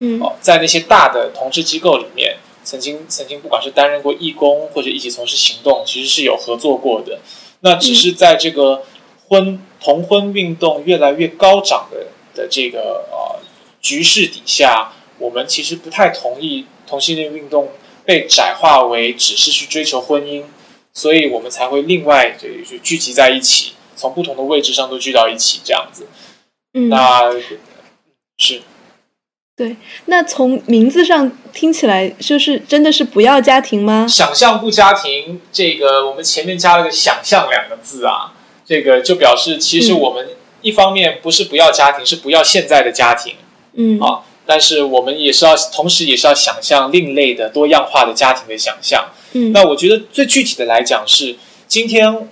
[0.00, 7.20] 嗯，哦，在那些大的同志机构里面，曾经曾经不管是担任过义工或者一起从事行动，其实是有合作过的。
[7.60, 8.82] 那只是在这个
[9.28, 13.38] 婚同婚运动越来越高涨的的这个呃
[13.80, 14.94] 局势底下。
[15.18, 17.70] 我们其实不太同意同性恋运动
[18.04, 20.44] 被窄化为只是去追求婚姻，
[20.94, 26.06] 所以我们才会另外就就聚集在一起，从不同的位置上都聚到一起这样子。
[26.72, 27.30] 嗯，那
[28.38, 28.62] 是
[29.56, 29.76] 对。
[30.06, 34.06] 那从名字上听起来，就是真的是不要家庭吗？
[34.08, 38.32] 想象不家庭，这个我们前面加了个“想象”两个字啊，
[38.64, 40.30] 这个就表示其实我们
[40.62, 43.34] 一方面不是不要家庭，是不要现在的家庭。
[43.74, 44.24] 嗯啊。
[44.50, 49.10] 但是我们也是要，同时也是要想象另类的、多样化的家庭的想象。
[49.32, 52.30] 嗯，那我觉得最具体的来讲是，今天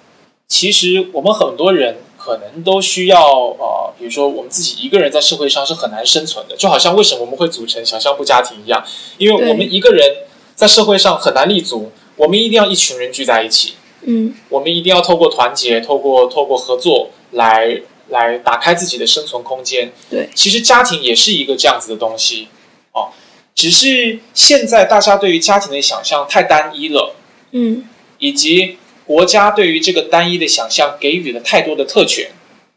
[0.48, 3.20] 其实我们很多人可能都需要
[3.58, 8.82] 呃，比如说我们自己一个人在社会上是很难生存的，就好像为什么我们会组成想象部家庭一样，
[9.18, 10.02] 因为我们一个人
[10.54, 13.74] 在社会上很难立足，我们一定要一群人聚在一起。
[14.06, 17.82] 嗯，我们一定要透过团结，透过透过合作来。
[18.08, 19.92] 来打开自己的生存空间。
[20.08, 22.48] 对，其实家庭也是一个这样子的东西
[22.92, 23.10] 哦，
[23.54, 27.16] 只是现在大家对于家庭的想象太单一了，
[27.52, 27.84] 嗯，
[28.18, 32.30] 以及国家对于这个单一的想象给予了太多的特权。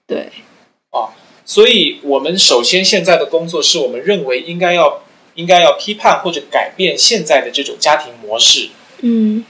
[0.08, 0.30] 对，
[0.92, 1.13] 啊，
[1.46, 5.04] 所以我们首先现在的工作是我们认为应该要
[5.36, 8.70] 应该要批判或者改变现在的这种家庭模式。
[9.02, 9.46] 嗯，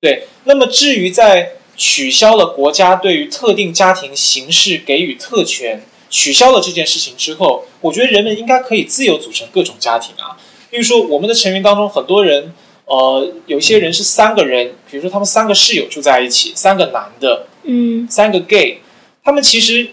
[0.00, 0.26] 对。
[0.44, 1.54] 那么至于在。
[1.80, 10.36] 取消了国家对于特定家庭形式给予特权，取消了这件事情之后，我觉得人们应该可以自由组成各种家庭啊。
[10.68, 12.52] 比如说，我们的成员当中很多人，
[12.84, 18.82] 呃，有些人是三个人，比如说他们三个室友住在一起，三个男的，嗯，三个 gay，
[19.24, 19.88] 他们其实，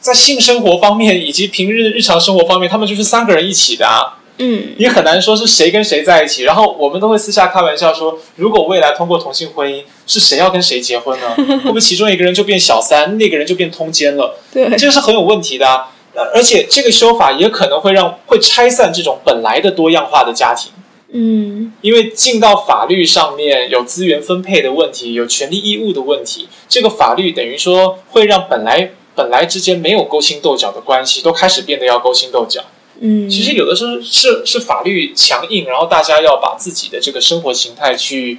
[0.00, 4.21] 在性生活方面以及平日日常生活方面，他们就是三个人一起的啊。
[4.38, 11.34] 嗯，你很难说是谁跟谁在一起，然后我们都会私下开玩笑说，如果未来通过同性婚姻，是谁要跟谁结婚呢？
[11.60, 14.36] 会不会其中一个人就变小三，那个人就变通奸了？
[14.52, 15.86] 对，这个是很有问题的。
[16.34, 20.70] 而且这个修法也可能会让会拆散这种本来的多样化的家庭。
[21.10, 32.62] 嗯，因为进到法律上面有资源分配的问题，有权利义务的问题，这个法律等于说会让本来本来之间没有勾心斗角的关系，都开始变得要勾心斗角。
[33.04, 38.38] 嗯，其实有的时候是是法律强硬，然后大家要把自己的这个生活形态去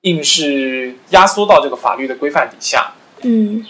[0.00, 2.94] 硬是压缩到这个法律的规范底下。
[3.20, 3.62] 嗯，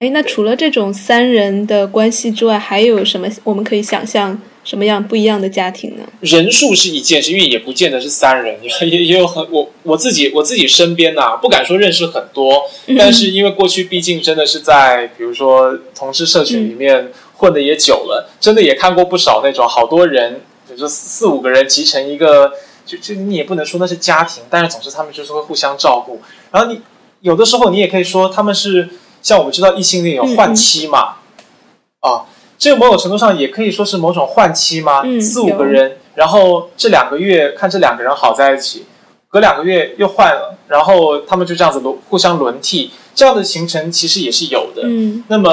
[0.00, 6.04] 哎，那除了这种三人的关系之外，还有什么我们可以想象什么样不一样的家庭呢？
[6.20, 12.62] 人数是一件事，因为也不见得是三人， 也也也有很我我自己我自己身边呐，不敢说认识很多，
[12.98, 17.10] 但是因为过去毕竟真的是在比如说同事社群里面。
[17.42, 20.34] 混的也久了，真的也看过不少那种好多人，
[20.68, 22.52] 比如说四五个人集成一个，
[22.86, 26.20] 就就你也不能说那是家庭，但是总之他们就是会互相照顾。
[26.52, 26.80] 然后你
[27.20, 28.88] 有的时候你也可以说他们是
[29.22, 31.16] 像我们知道异性恋有换妻嘛，
[31.98, 32.26] 啊，
[32.56, 35.02] 这个某种程度上也可以说是某种换妻吗？
[35.20, 38.86] 四五个人，然后这两个月看这两个人好在一起，
[39.28, 44.82] 隔两个月又换了，然后他们就这样子轮互相轮替，这样的形成其实也是有的。
[44.84, 45.50] 嗯，那么。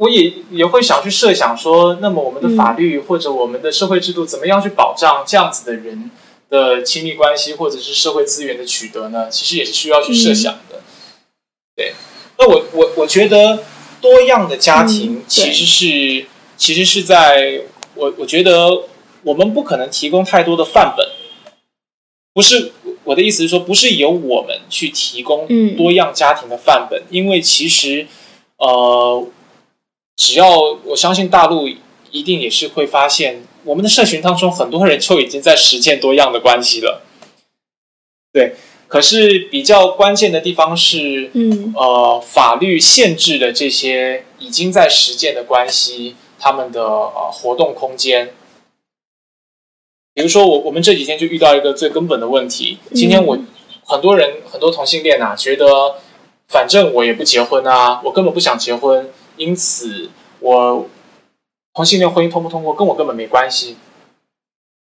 [0.00, 6.10] 我也也会想去设想说，那么我们的法律或者我们的社会制度怎么样去保障这样子的人
[6.48, 9.28] 的亲密关系或者是社会资源的取得呢？
[9.28, 10.80] 其实也是需要去设想的。
[11.76, 11.92] 对，
[12.38, 13.62] 那我我我觉得
[14.00, 16.24] 多样的家庭其实是
[16.56, 17.60] 其实是在
[17.94, 18.84] 我我觉得
[19.22, 21.06] 我们不可能提供太多的范本，
[22.32, 22.72] 不是
[23.04, 25.46] 我的意思是说，不是由我们去提供
[25.76, 28.06] 多样家庭的范本，因为其实。
[28.56, 29.26] 呃，
[30.20, 31.66] 只要我相信大陆
[32.10, 37.02] 一定也是会发现，我们的社群当中很多人就已经在实践多样的关系了。
[38.30, 38.54] 对，
[38.86, 48.34] 可是比较关键的地方是，嗯呃，法律限制的这些已经在实践的关系，他们的呃活动空间。
[50.12, 52.76] 比如说，我我们这几天就遇到一个最根本的问题。
[52.94, 53.38] 今天我
[53.86, 55.96] 很多人很多同性恋啊，觉得
[56.46, 59.10] 反正我也不结婚啊，我根本不想结婚，
[59.40, 60.10] 因此
[60.40, 60.86] 我
[61.72, 63.78] 同性恋婚姻通不通过跟我根本没关系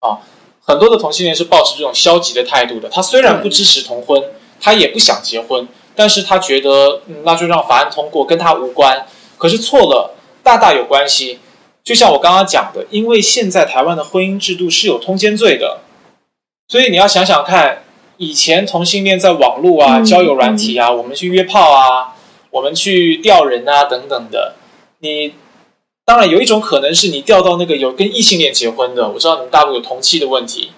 [0.00, 0.18] 啊。
[0.60, 4.20] 很多的同性恋是抱持这种消极的态度的，他虽然不支持同婚，
[4.60, 9.06] 他也不想结婚，但是他觉得、嗯、那就让法案通过，跟他无关。
[9.38, 11.38] 可是错了，大大有关系。
[11.82, 15.80] 就像我刚刚讲的，因为现在台湾的婚姻制度是有通奸罪的，
[16.68, 17.84] 所以你要想想看，
[18.18, 22.14] 以前同性恋在网络啊、嗯交友软体啊，我们去约炮啊，
[22.50, 24.54] 我们去调人啊等等的，
[25.00, 25.34] 你
[26.04, 30.72] 当然有一种可能是你调到那个有跟异性恋结婚的，我知道你们大陆有同妻的问题，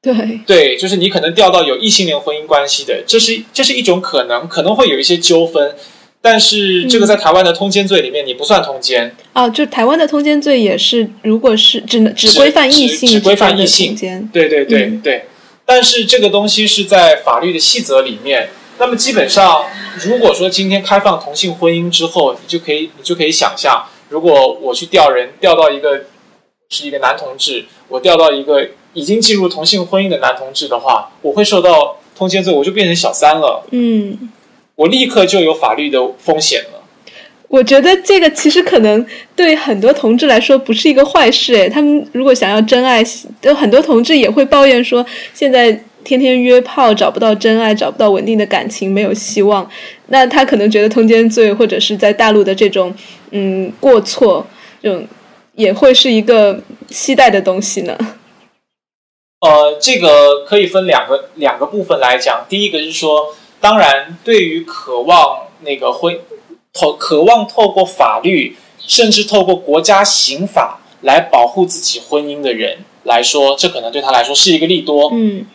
[0.00, 5.74] 对，对，就是你可能调到有异性恋婚姻关系的，这是这是一种可能，可能会有一些纠纷，
[6.22, 13.94] 但是这个在台湾的通奸罪里面你不算通奸，哦，就台湾的通奸罪也是，如果是只能只只规范异性只只规范异性。
[13.94, 15.00] 间，对对对、嗯。
[15.02, 15.26] 对，
[15.66, 18.48] 但是这个东西是在法律的细则里面。
[18.78, 19.66] 那么基本上，
[20.04, 26.04] 如果说今天开放同性婚姻之后，你就可以你就可以想象，如果我去调人，调到一个
[26.68, 34.30] 是一个男同志，我调到一个已经进入同性婚姻的男同志的话，我会受到通奸罪，我就变成小三了，嗯。
[34.76, 36.80] 我立刻就有法律的风险了。
[37.48, 39.04] 我觉得这个其实可能
[39.36, 43.04] 对很多同志来说不是一个坏事诶，他们如果想要真爱，
[43.42, 49.68] 有很多同志也会抱怨说，现在天天约炮找不到真爱，找不到稳定的感情，没有希望。
[50.08, 52.94] 那他可能觉得通奸罪或者是在大陆的这种
[53.30, 54.46] 嗯过错，
[54.82, 55.06] 这种
[55.54, 57.96] 也会是一个期待的东西呢。
[59.40, 62.44] 呃，这个可以分两个两个部分来讲。
[62.48, 66.18] 第一个是说，当然，对于渴望那个婚
[66.72, 75.46] 透渴望透过法律，甚至透过国家刑法来保护自己婚姻的人来说，这可能对他来说是一个利多，嗯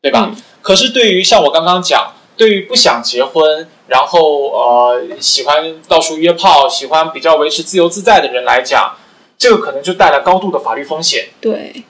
[0.00, 0.30] 对吧？
[0.62, 8.96] 可是对于像我刚刚讲，对于不想结婚，然后呃喜欢到处约炮，喜欢比较维持自由自在的人来讲，
[9.36, 11.30] 这个可能就带来高度的法律风险。
[11.40, 11.82] 对，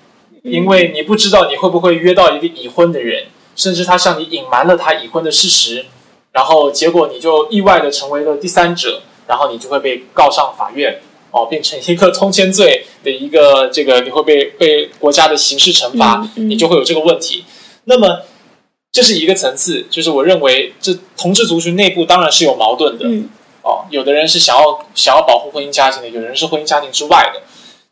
[0.43, 5.85] 因为你不知道你会不会约到一个已婚的人，甚至他向你隐瞒了他已婚的事实，
[6.33, 10.99] 然后结果你就意外的成为了第三者，然后你就会被告上法院，
[11.31, 17.45] 哦，变成一个通奸罪的一个这个你会被被国家的刑事惩罚，嗯嗯你就会有这个问题。
[17.89, 18.21] 那么
[18.93, 23.29] 这是一个层次，就是我认为这同志族群内部当然是有矛盾的，嗯
[23.63, 27.43] 哦，有的人是想要想要保护婚姻家庭的，有人是婚姻家庭之外的。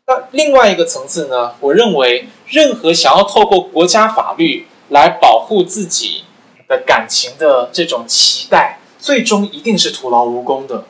[0.07, 6.23] 那另外一个层次呢，我认为任何想要透过国家法律来保护自己
[6.67, 10.85] 的感情的这种期待，最终一定是徒劳无功的。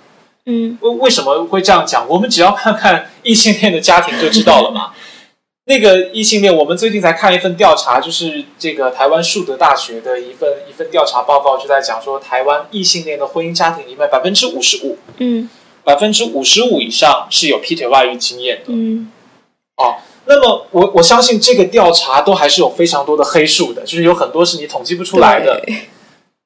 [0.46, 2.08] 嗯为为什么会这样讲？
[2.08, 4.92] 我们只要看看异性恋的家庭就知道了嘛。
[5.68, 15.50] 那个异性恋，我们最近才看一份调查，就是这个台湾树德大学的一份一份调查报告，就在讲说，台湾异性恋的婚姻家庭里面，百分之五十五，嗯。
[15.84, 18.64] 百分之五十五以上是有劈腿外遇经验的。
[18.68, 19.10] 嗯。
[19.78, 19.96] 哦，
[20.26, 25.62] 那么我我相信这个调查都还是有非常多的黑数的，就是有很多是你统计不出来的，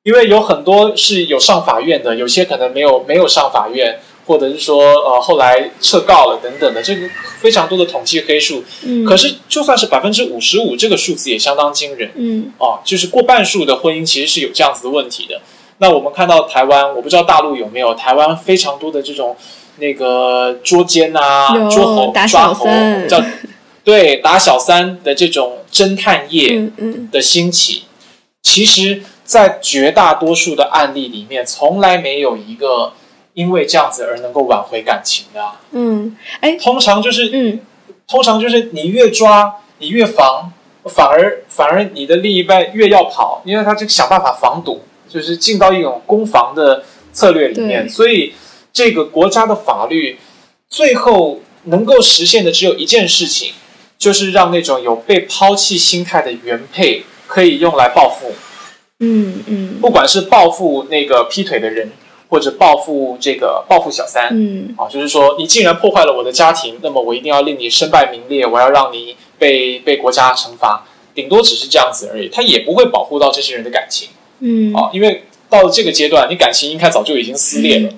[0.03, 7.09] 因为有很多是有上法院的，有些可能没有没有上法院，或者是说呃后来撤告了等等的，这个
[7.39, 8.63] 非常多的统计黑数。
[8.83, 12.11] 嗯，可是就算是百分之五十五，这个数字也相当惊人。
[12.15, 12.51] 嗯。
[12.57, 15.41] 哦，就是过半数的婚姻其实是有这样子的问题的。
[15.79, 19.35] 那我们看到台湾，我不知道大陆有没有，台湾非常多的这种
[19.77, 22.67] 那个捉奸啊、有捉猴、打抓猴，
[23.09, 23.19] 叫
[23.83, 26.69] 对打小三的这种侦探业
[27.11, 27.85] 的兴起，
[28.43, 32.93] 其实，在绝大多数的案例里面，从来没有一个
[33.33, 36.55] 因为这样子而能够挽回感情的啊、嗯，哎。
[36.55, 37.59] 通常就是嗯。
[38.07, 40.51] 通常就是你越抓，你越防，
[40.83, 47.87] 反而反而你的另一半越要跑，因为他就想办法防堵，就是进到一种攻防的策略里面。
[47.87, 48.33] 所以
[48.73, 50.19] 这个国家的法律
[50.67, 53.53] 最后能够实现的只有一件事情，
[53.97, 58.33] 就是让那种有被抛弃心态的原配可以用来报复，
[58.99, 59.79] 嗯嗯。
[59.79, 61.93] 不管是报复那个劈腿的人，
[62.31, 64.29] 或者报复这个报复小三。
[64.31, 74.07] 嗯啊，就是说你竟然破坏了我的家庭，那么我一定要令你身败名裂，我要让你被被国家惩罚，顶多只是这样子而已，他也不会保护到这些人的感情
[74.39, 77.89] 嗯啊，因为到了这个阶段，你感情应该早就已经撕裂了。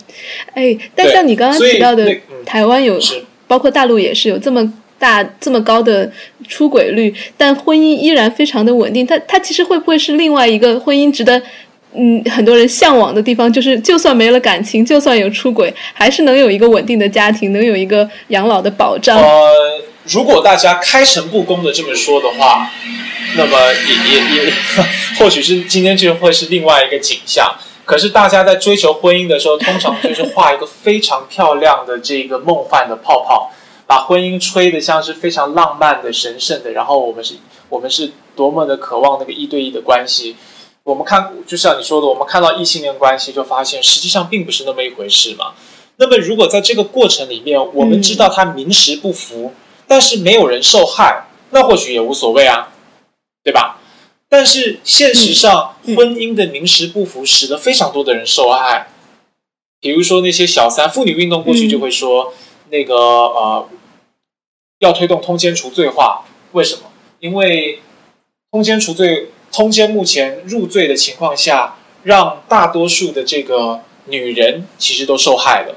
[0.55, 2.99] 哎，但像你刚刚提到的，嗯台湾有
[3.47, 6.11] 包括大陆也是有这么大这么高的
[6.47, 9.05] 出轨率，但婚姻依然非常的稳定。
[9.05, 11.39] 它它其实会不会是另外一个婚姻值得
[11.95, 13.51] 嗯很多人向往的地方？
[13.51, 19.17] 就是就算没了感情，就算有出轨，还是能有一个稳定的家庭，能有一个养老的保障。
[19.17, 22.69] 呃，如果大家开诚布公的这么说的话，
[23.35, 24.53] 那么也也也，
[25.19, 27.53] 或许是今天就会是另外一个景象。
[27.85, 33.51] 可是大家在追求婚姻的时候，通常就是画一个非常漂亮的这个梦幻的泡泡，
[33.85, 37.35] 把婚姻吹得像是非常浪漫的、神圣的，然后我们是，
[37.67, 40.35] 我们是多么的渴望那个一对一的关系。
[40.83, 45.53] 我们看，就像你说的，我们看到异性恋关系，就发现实际上并不是那么一回事嘛。
[45.95, 49.53] 那么，如果在这个过程里面，我们知道他名实不符，
[49.87, 52.73] 但是没有人受害，那或许也无所谓啊，
[53.43, 53.79] 对吧？
[54.27, 58.89] 但是现实上，婚姻的名实不符，使得非常多的人受害。
[59.79, 62.33] 比如说那些小三，妇女运动过去就会说，
[62.69, 63.69] 那个呃，
[64.79, 66.81] 要推动通奸除罪化，为什么？
[67.19, 67.81] 因为
[68.51, 75.75] 通奸除罪，通奸目前入罪的情况下，让大多数的这个女人其实都受害了，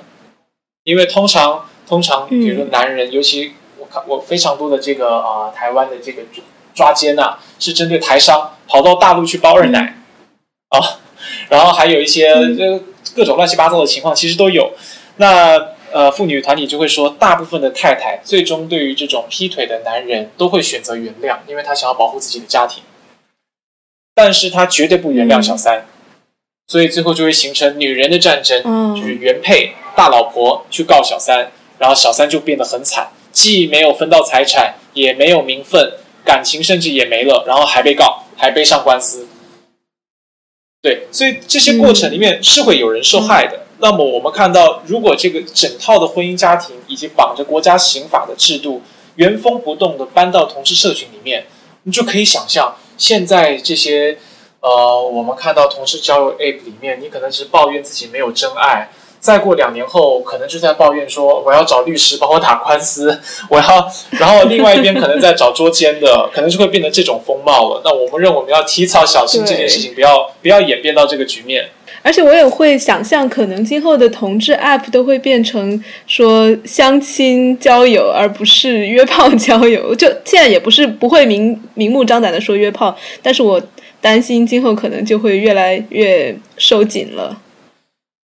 [0.82, 6.22] 因为通常通常，比如说男人，尤其我看我非常多的这个啊、呃台湾的这个
[6.74, 9.98] 抓奸呐、是针对台商跑到大陆去包二奶、
[10.70, 10.98] 啊，
[11.50, 12.58] 然后还有一些嗯。
[12.58, 12.80] 呃
[13.14, 14.72] 各种乱七八糟的情况，其实都有。
[15.18, 15.56] 那
[15.92, 22.82] 呃，妇女团体就会说，大部分的太太最终对于这种劈腿的男人都会选择原谅，因为他想要保护自己的家庭，
[24.16, 25.84] 但是他绝对不原谅小三，
[26.66, 39.28] 所以最后就会形成女人的战争，嗯就是原配大老婆去告小三，然后小三就变得很惨，既没有分到财产，也没有名分，感情甚至也没了，然后还被告，还背上官司。
[40.80, 43.66] 对，所以这些过程里面是会有人受害的。
[43.80, 48.80] 那么我们看到，如果这个整套的婚姻家庭以及绑着国家刑法的制度
[49.16, 51.44] 原封不动的搬到同志社群里面，
[51.82, 54.18] 你就可以想象，现在这些
[54.60, 58.88] 呃，我们看到同事交友 App 里面，你可能只是抱怨自己没有真爱，
[59.20, 67.82] 再过两年后，可能就在抱怨说我要找律师帮我打官司， 我要，然后另外一边可能在找捉奸的， 可能就会变成这种风貌了。
[67.84, 71.70] 那我们认为我们要提早小心这件事情，不要不要演变到这个局面。
[72.06, 79.92] 而且我也会想象，可能今后的同志 App 都会变成说相亲交友，而不是约炮交友。
[79.98, 83.60] 就现在也不是不会明明目张胆的说约炮，但是我
[84.00, 87.36] 担心今后可能就会越来越收紧了。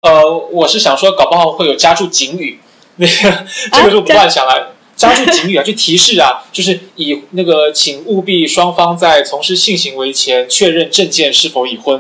[0.03, 2.59] 呃，我是想说，搞不好会有加注警语，
[2.97, 4.75] 那 个这个就不乱想了。
[4.95, 11.99] 加注警语啊，就提示啊， 就是以那个，请务必双方在从事性行为前确认证件是否已婚，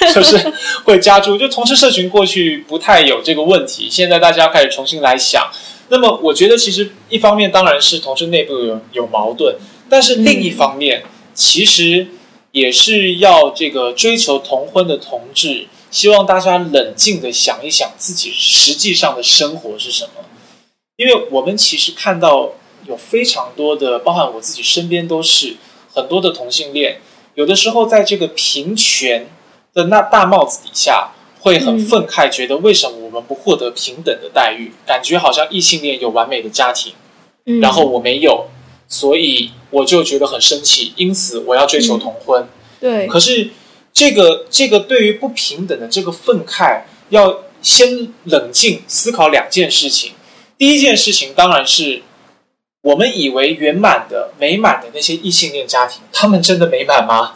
[0.14, 0.36] 就是
[0.84, 1.36] 会加注。
[1.36, 5.50] 就同事社群过去不太有这个问题，现在大家开始重新来想。
[5.88, 9.56] 那么，我觉得其实一方面当然是同事内部有有矛盾，
[9.88, 11.02] 但是另一方面，
[11.34, 12.06] 其实
[12.52, 20.24] 也是要这个追求同婚的同志，希望大家冷静的想一想自己实际上的生活是什么。
[20.96, 22.52] 因为我们其实看到
[22.86, 25.56] 有非常多的，包含我自己身边都是
[25.92, 27.00] 很多的同性恋，
[27.34, 29.26] 有的时候在这个平权
[29.72, 31.10] 的那大帽子底下，
[31.40, 34.72] 会很愤慨，觉得为什么我们不获得平等的待遇？
[34.86, 36.92] 感觉好像异性恋有完美的家庭，
[37.46, 38.48] 嗯，然后我没有，
[38.88, 42.46] 所以我就觉得很生气，因此我要追求同婚。
[42.80, 43.50] 对，可是
[43.92, 50.12] 这个这个对于不平等的这个愤慨，要先冷静思考两件事情。
[50.58, 52.02] 第一件事情当然是
[52.82, 57.34] 我们以为圆满的、美满的那些异性恋家庭，他们真的美满吗？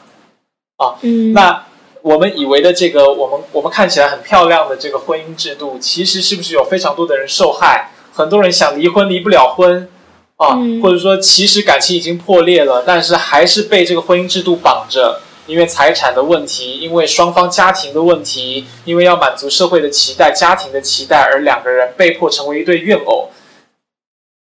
[1.03, 1.67] 嗯，那
[2.05, 7.93] 我们以为的这个我们我们看起来很漂亮的这个婚姻制度，其实是不是有非常多的人受害？
[8.13, 9.89] 很多人想离婚离不了婚
[10.37, 23.31] 啊，嗯或者说其实感情已经破裂了，但是还是被这个婚姻制度绑着，因为财产的问题，因为双方家庭的问题，因为要满足社会的期待、家庭的期待，而两个人被迫成为一对怨偶。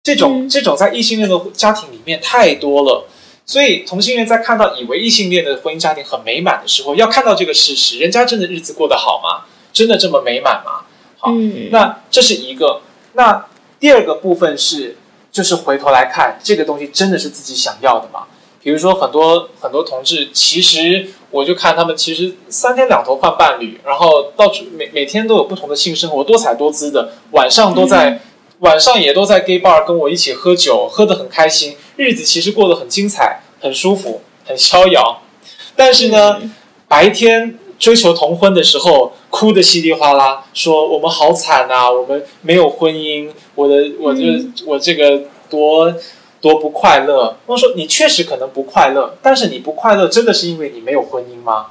[0.02, 3.08] 这种、嗯这种在异性恋的家庭里面太多了。
[3.52, 9.44] 所以同性恋在看到以为异性恋的婚姻家庭很美满的时候，要看到这个事实，人家真的日子过得好吗？
[9.74, 10.86] 真的这么美满吗？
[11.18, 12.80] 好，嗯，那这是一个。
[13.12, 13.46] 那
[13.78, 14.96] 第二个部分是，
[15.34, 18.24] 就是回头来看，这个东西真的是自己想要的吗？
[18.64, 28.22] 比如说很多很多同志，其实我就看他们其实三天两头换伴侣，然后到处每每天都有不同的性生活，多彩多姿的，晚上都在、
[28.62, 35.22] 晚上也都在 gay bar 跟我一起喝酒，喝得很开心，日子其实过得很精彩、很舒服、很逍遥。
[35.76, 36.40] 但是呢，
[36.88, 44.22] 白天追求同婚的时候哭得稀里哗啦，说我们好惨啊，我们没有婚姻，我的我就、
[44.68, 45.92] 我这个多
[46.40, 47.36] 多不快乐。
[47.48, 51.68] 我说你确实可能不快乐，但是你不快乐真的是因为你没有婚姻吗？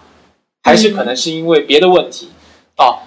[0.65, 2.31] 还是可能是因为别的问题
[2.75, 3.07] 啊？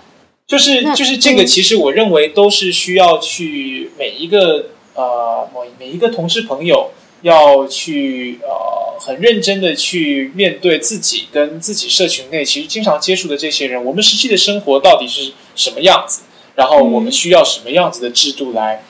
[0.54, 6.92] 就是就是这个，嗯其实我认为都是需要去每一个呃某每一个同事朋友
[7.24, 16.22] 要去呃很认真的去面对自己跟自己社群内其实经常接触的这些人，我们实际的生活到底是什么样子，
[16.54, 18.84] 然后我们需要什么样子的制度来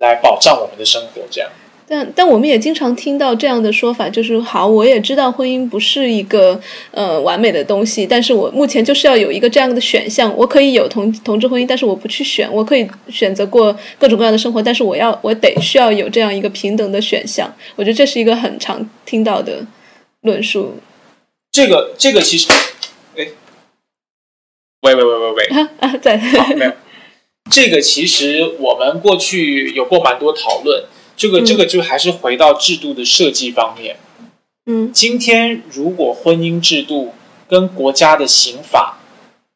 [0.00, 1.50] 来保障我们的生活，这样。
[1.88, 6.60] 但但我们也经常听到这样的说法，就是好，我也知道婚姻不是一个
[6.90, 17.54] 呃完美的东西，但是我目前就是要有一个这样的选项，我可以有同同志婚姻，但是我不去选，我可以选择过各种各样的生活，但是我要我得需要有这样一个平等的选项。
[17.76, 19.64] 我觉得这是一个很常听到的
[20.22, 20.74] 论述。
[21.52, 22.48] 这个这个其实，
[23.16, 23.28] 哎，
[24.82, 26.72] 喂喂喂喂喂， 啊啊，在好，没有。
[27.48, 30.84] 这个其实我们过去有过蛮多讨论，
[31.16, 31.44] 这个嗯。
[31.44, 33.96] 这个就还是回到制度的设计方面。
[34.66, 34.92] 嗯。
[34.92, 37.14] 今天如果婚姻制度
[37.48, 38.98] 跟国家的刑法，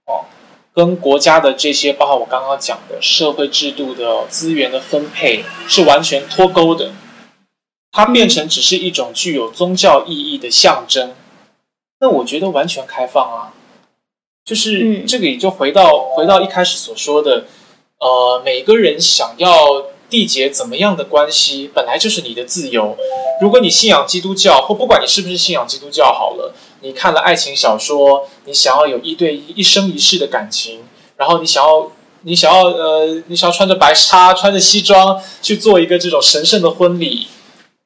[0.06, 0.24] 哦，
[0.72, 6.92] 跟国家的这些，包括我刚刚讲的社会制度的资源的分配是完全脱钩的，
[7.90, 11.14] 它变成只是一种具有宗教意义的象征，
[12.00, 13.52] 那我觉得完全开放啊。
[14.44, 15.06] 就是嗯。
[15.06, 17.46] 这个也就回到回到一开始所说的，
[17.98, 19.50] 呃，每个人想要
[20.10, 22.96] 缔结怎么样的关系，本来就是你的自由。
[23.40, 26.52] 如果你信仰基督教，或不管你是不是信仰基督教好了，
[26.82, 30.80] 你看了爱情小说，你想要有一对一、一生一世的感情，
[31.16, 31.90] 然后你想要
[32.22, 37.28] 你想要呃，你想要穿着白纱、穿着西装去做一个这种神圣的婚礼，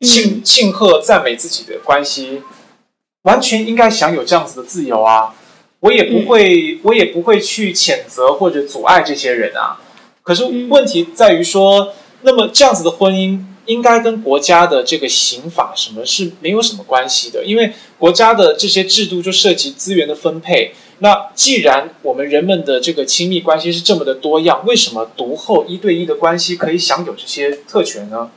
[0.01, 2.43] 庆庆贺、赞美自己的关系，
[3.23, 5.35] 完全应该享有这样子的自由啊！
[5.81, 9.79] 我也不会，我也不会去谴责或者阻碍这些人啊。
[10.23, 11.93] 可是嗯问题在于说，
[12.25, 20.75] 那么这样子的婚姻应该跟国家的这个刑法什么是没有什么关系的，因为国家的这些制度就涉及资源的分配。
[20.99, 28.31] 那既然我们人们的这个亲密关系是这么的多样，为什么独后一对一的关系可以享有这些特权呢？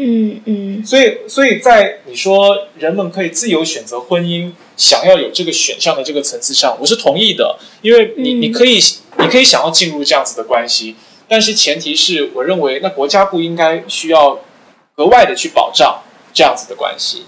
[0.00, 8.78] 嗯嗯所以，所以在你说人们可以自由选择婚姻，想要有这个选项的这个层次上，我是同意的，因为你嗯你可以
[9.18, 10.94] 你可以想要进入这样子的关系，
[11.28, 14.40] 但是前提是我认为那国家不应该需要
[14.96, 16.02] 额外的去保障
[16.32, 17.24] 这样子的关系。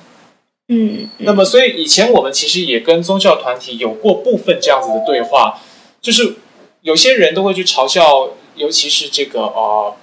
[0.68, 5.58] 嗯，那么，所以以前我们其实也跟宗教团体有过部分这样子的对话，
[6.00, 6.36] 就是
[6.82, 9.96] 有些人都会去嘲笑，尤其是这个呃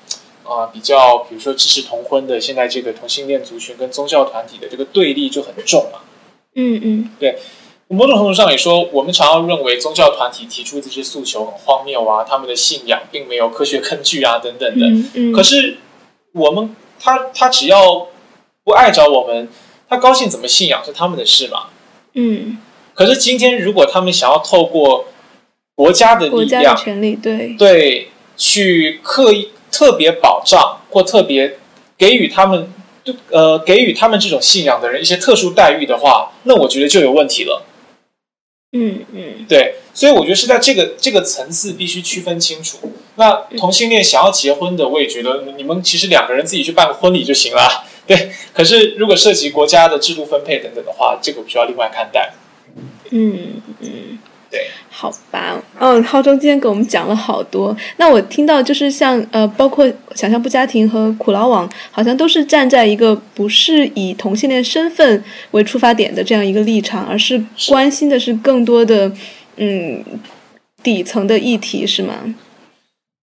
[0.44, 6.00] 呃比较，比如说支持同婚的，现在这个同性恋族群跟宗教团体的这个对立就很重嘛。
[6.56, 7.10] 嗯嗯
[7.90, 14.86] 某种程度上也说，我们常常认为宗教团体提出这些诉求很荒谬啊，他们的信仰并没有科学根据啊，等等的。
[14.86, 15.78] 嗯嗯，可是
[16.34, 18.08] 我们他他只要
[18.66, 19.48] 不碍着我们，
[19.88, 21.68] 他高兴怎么信仰是他们的事嘛。
[22.14, 22.58] 嗯，
[22.94, 25.06] 可是今天如果他们想要透过
[25.74, 31.58] 国家的国家的力量，权利，对，对，去刻意特别保障或特别
[31.98, 32.74] 给予他们
[33.30, 37.64] 呃给予他们这种信仰的人一些特殊待遇的话，那我觉得就有问题了。
[38.80, 42.78] 嗯嗯对，所以我觉得是在这个这个层次必须区分清楚。
[43.16, 47.86] 那同性恋想要结婚的，我也觉得你们其实两个人自己去办个婚礼就行了。
[48.06, 52.34] 对，可是如果涉及国家的制度分配等等的话，这个需要另外看待。
[53.10, 54.20] 嗯嗯，
[54.50, 57.76] 对，好吧，嗯，浩中今天给我们讲了好多。
[57.98, 59.86] 那我听到就是像呃，包括
[60.16, 69.12] 想象不家庭和苦劳网，好像都是站在一个不是以同性恋身份为出发点的这样一个立场，而是是关心的是更多的
[69.58, 70.04] 嗯
[70.82, 72.14] 底层的议题，是吗？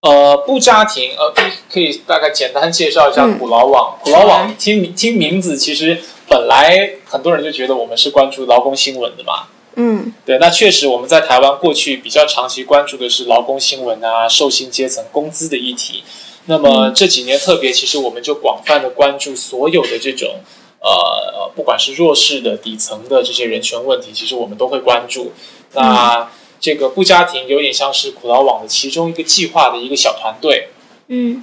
[0.03, 3.97] 呃，不家庭，呃，可以可以大概简单介绍一下嗯苦劳网。
[4.03, 5.99] 苦劳网听听名字，其实
[6.29, 9.49] 本来很多人就觉得我们是关注劳工新闻的嘛。
[9.77, 10.13] 嗯。
[10.25, 16.03] 对，那确实我们在台湾过去比较长期关注的是劳工新闻啊、受薪阶层工资的议题。
[16.47, 20.41] 那么这几年特别，其实我们就广泛的关注所有的这种
[20.81, 25.33] 呃，不管是弱势的、底层的这些人权问题，其实我们都会关注。
[25.73, 30.69] 那这个不家庭有点像是苦劳网的其中一个计划的一个小团队，
[31.09, 31.43] 嗯。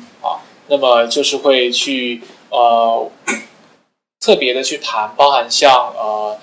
[0.68, 3.12] 那么就是会去呃
[4.22, 6.38] 特别的去谈，包含像呃呃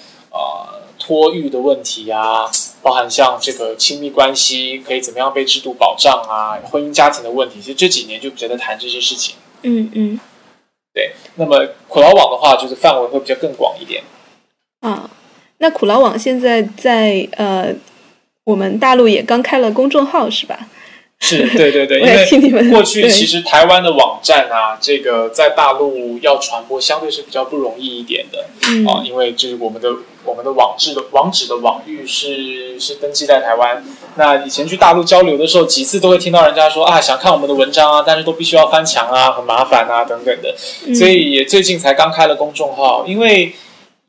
[1.08, 2.44] 托育的问题啊，
[2.82, 9.36] 包含像这个亲密关系可以怎么样被制度保障啊，婚姻家庭的问题，其实这几年就比较在谈这些事情。
[9.62, 10.20] 嗯嗯
[10.92, 14.04] 对，那么苦劳网的话，就是范围会比较更广一点。
[14.80, 15.08] 啊，
[15.56, 17.74] 那苦劳网现在在呃
[18.44, 20.68] 我们大陆也刚开了公众号，是吧？
[21.20, 22.00] 是对对对，
[22.40, 29.88] 因为过去其实台湾的网站啊，这个在大陆要传播相对是比较不容易一点的嗯啊，因为就是我们的
[30.24, 33.84] 我们的网址的网址的网域是是登记在台湾。
[34.16, 40.54] 那以前去大陆交流的时候，几次都会听到人家说啊，想看我们的文章啊，但是都必须要翻墙啊，很麻烦啊等等的。
[40.86, 43.52] 嗯所以也最近才刚开了公众号，因为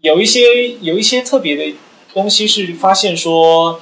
[0.01, 1.75] 有一些有一些特别的
[2.13, 3.79] 东西是发现说，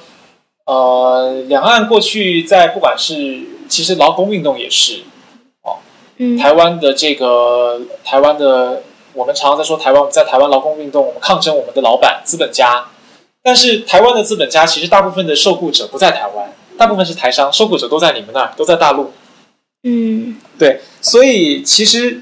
[0.68, 3.40] 呃，两岸过去在不管是
[3.70, 5.00] 其实劳工运动也是
[6.18, 8.82] 嗯台湾的这个台湾的，
[9.14, 12.84] 我们常常在说台湾在台湾劳工运动，我们抗争我们的老板资本家，
[13.42, 19.12] 但是台湾的资本家其实大部分的受雇者不在台湾，大部分是台商，受雇者都在你们那儿，都在大陆。
[19.84, 22.20] 嗯对，所以其实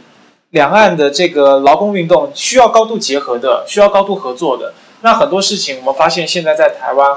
[0.50, 4.72] 两岸的这个劳工运动需要高度结合的，需要高度合作的。
[5.00, 7.16] 那很多事情我们发现现在在台湾，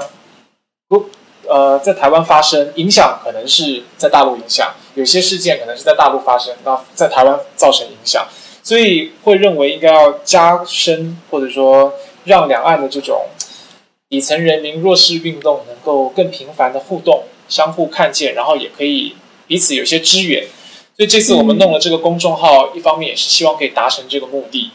[0.88, 1.08] 不
[1.50, 8.24] 呃，在台湾发生，影响可能是在大陆影响，有些事件可能是在大陆发生，那在台湾造成影响，
[8.62, 11.92] 所以会认为应该要加深或者说
[12.22, 13.26] 让两岸的这种
[14.08, 19.16] 底层人民弱势运动能够更频繁的互动，相互看见，然后也可以
[19.48, 20.46] 彼此有些支援。
[20.96, 24.70] 所以这次我们弄了这个公众号，一方面也是希望可以达成这个目的，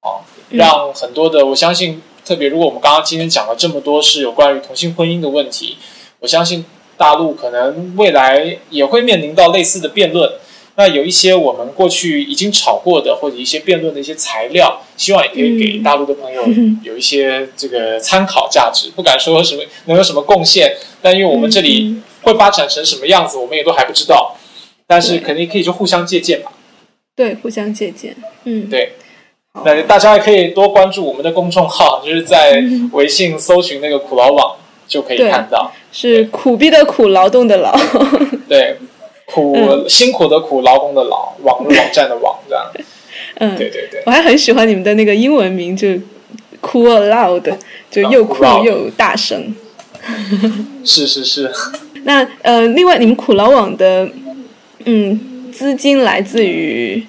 [0.00, 5.78] 啊，让很多的我相信，特别如果我们刚刚今天讲了这么多是有关于同性婚姻的问题，
[6.24, 6.64] 我相信
[6.96, 10.32] 大陆可能未来也会面临到类似的辩论。
[10.76, 16.42] 那有一些我们过去已经炒过的，或者一些辩论的一些材料，希望也可以给嗯大陆的朋友
[16.82, 18.90] 有一些这个参考价值。
[18.96, 24.34] 不敢说什么能有什么贡献，但因为我们这里嗯会发展成什么样子，我们也都还不知道。
[24.86, 26.52] 但是肯定可以就互相借鉴嘛。
[27.14, 28.16] 对，互相借鉴。
[28.44, 28.94] 嗯，对，
[29.62, 34.56] 那大家也可以多关注我们的公众号，就是在嗯微信搜寻那个苦劳网
[34.86, 35.72] 就可以看到。
[35.92, 37.72] 是苦逼的苦，劳动的劳。
[38.48, 38.76] 对，
[39.26, 42.64] 苦、嗯辛苦的苦，劳工的劳，网网站的网，这样。
[43.38, 45.88] 嗯，对对对，我还很喜欢你们的那个英文名，就
[46.60, 47.56] cool loud，
[47.90, 49.54] 就又酷又大声。
[50.84, 51.50] 是是 是。
[52.02, 54.08] 那呃，另外你们苦劳网的
[54.84, 57.06] 嗯资金来自于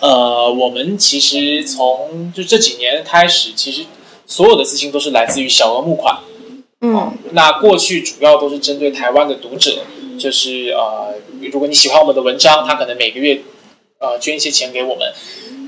[0.00, 3.84] 呃，我们其实从就这几年开始，其实
[4.26, 6.16] 所有的资金都是来自于小额募款。
[6.80, 9.82] 嗯那过去主要都是针对台湾的读者，
[10.18, 11.14] 就是呃，
[11.52, 13.40] 如果你喜欢我们的文章，他可能每个月
[13.98, 15.12] 呃捐一些钱给我们。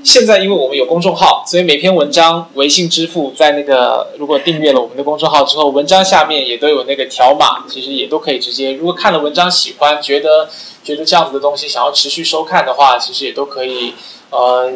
[0.01, 8.71] 现在因为我们有公众号，所以每篇文章微信支付在那个如果订阅了我们的公众号之后，文章下面也都有那个条码，其实也都可以直接。
[8.73, 10.47] 如果看了文章喜欢，觉得
[10.85, 13.93] 觉得这样子的东西想要持续收看的话，其实也都可以
[14.29, 14.71] 呃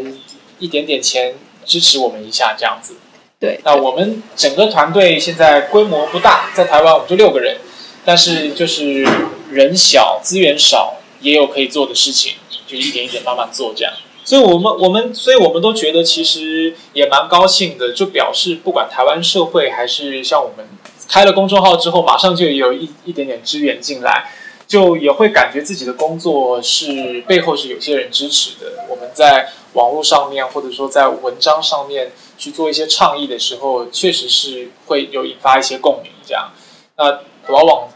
[0.60, 2.96] 一点点钱支持我们一下这样子。
[3.44, 7.58] 对，那我们整个团队现在规模不大，在台湾我们就六个人，
[8.06, 9.06] 但是就是
[9.52, 12.36] 人小资源少，也有可以做的事情，
[12.66, 13.94] 就一点一点慢慢做这样。
[14.24, 20.66] 所以我们我们所以我们都觉得其实也蛮高兴的，就表示不管台湾社会还是像我们
[21.10, 24.32] 开了公众号之后，马上就有一一点点支援进来，
[24.66, 28.86] 就也会感觉自己的工作是背后是有些人支持的。
[28.90, 36.12] 我们在网络上面或者说在文章上面去做一些倡议的时候，确实是会有引发一些共鸣。
[36.26, 36.52] 这样，
[36.98, 37.12] 那
[37.46, 37.90] 苦劳网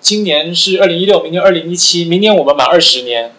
[0.00, 3.32] 今年是二零一六，明年二零一七，明年我们满二十年。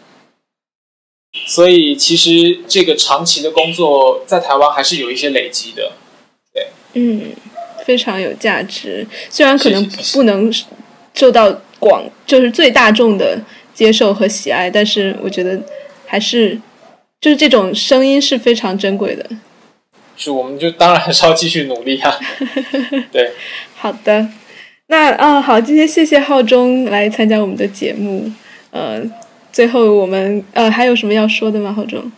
[1.47, 5.91] 所以，其实这个长期的工作在台湾还是有一些累积的。
[6.53, 7.33] 对嗯
[7.85, 10.49] 非常有价值，虽然可能不能
[11.13, 13.37] 受到广就是最大众的
[13.73, 15.61] 接受和喜爱，但是我觉得
[16.05, 16.59] 还是
[17.25, 19.27] 就是这种声音是非常珍贵的。
[20.15, 22.15] 是，我们就当然还是要继续努力啊。
[23.11, 23.31] 对，
[23.75, 24.27] 好的，
[24.89, 28.31] 那啊好，今天谢谢浩中来参加我们的节目。
[28.69, 29.01] 呃，
[29.51, 31.73] 最后我们呃还有什么要说的吗？
[31.75, 32.11] 浩中？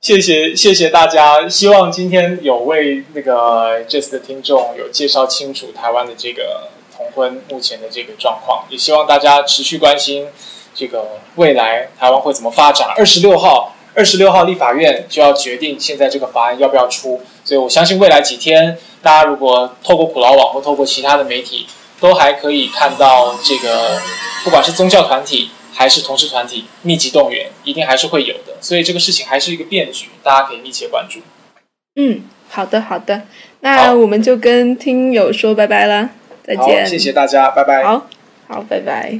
[0.00, 10.28] 谢谢谢谢大家，希望今天有为那个 Jazz 的听众有介绍清楚台湾的这个同婚目前的这个状况，也希望大家持续关心
[10.72, 12.86] 这个未来台湾会怎么发展。
[12.96, 21.66] 二十六号，二十六号立法院就要决定现在这个法案要不要出，所以我相信未来几天，大家如果透过普劳网或透过其他的媒体，
[22.00, 24.00] 都还可以看到这个，
[24.44, 25.50] 不管是宗教团体。
[25.74, 31.20] 还是同事团体密集动员，一定还是会有的，所以这个事情还是一个变局，大家可以密切关注。
[31.96, 33.22] 嗯，好的好的，
[33.60, 36.10] 那我们就跟听友说拜拜啦，
[36.44, 36.86] 再，见。
[36.86, 37.82] 谢谢大家，拜拜。
[37.84, 38.06] 好，
[38.48, 39.18] 好，拜拜。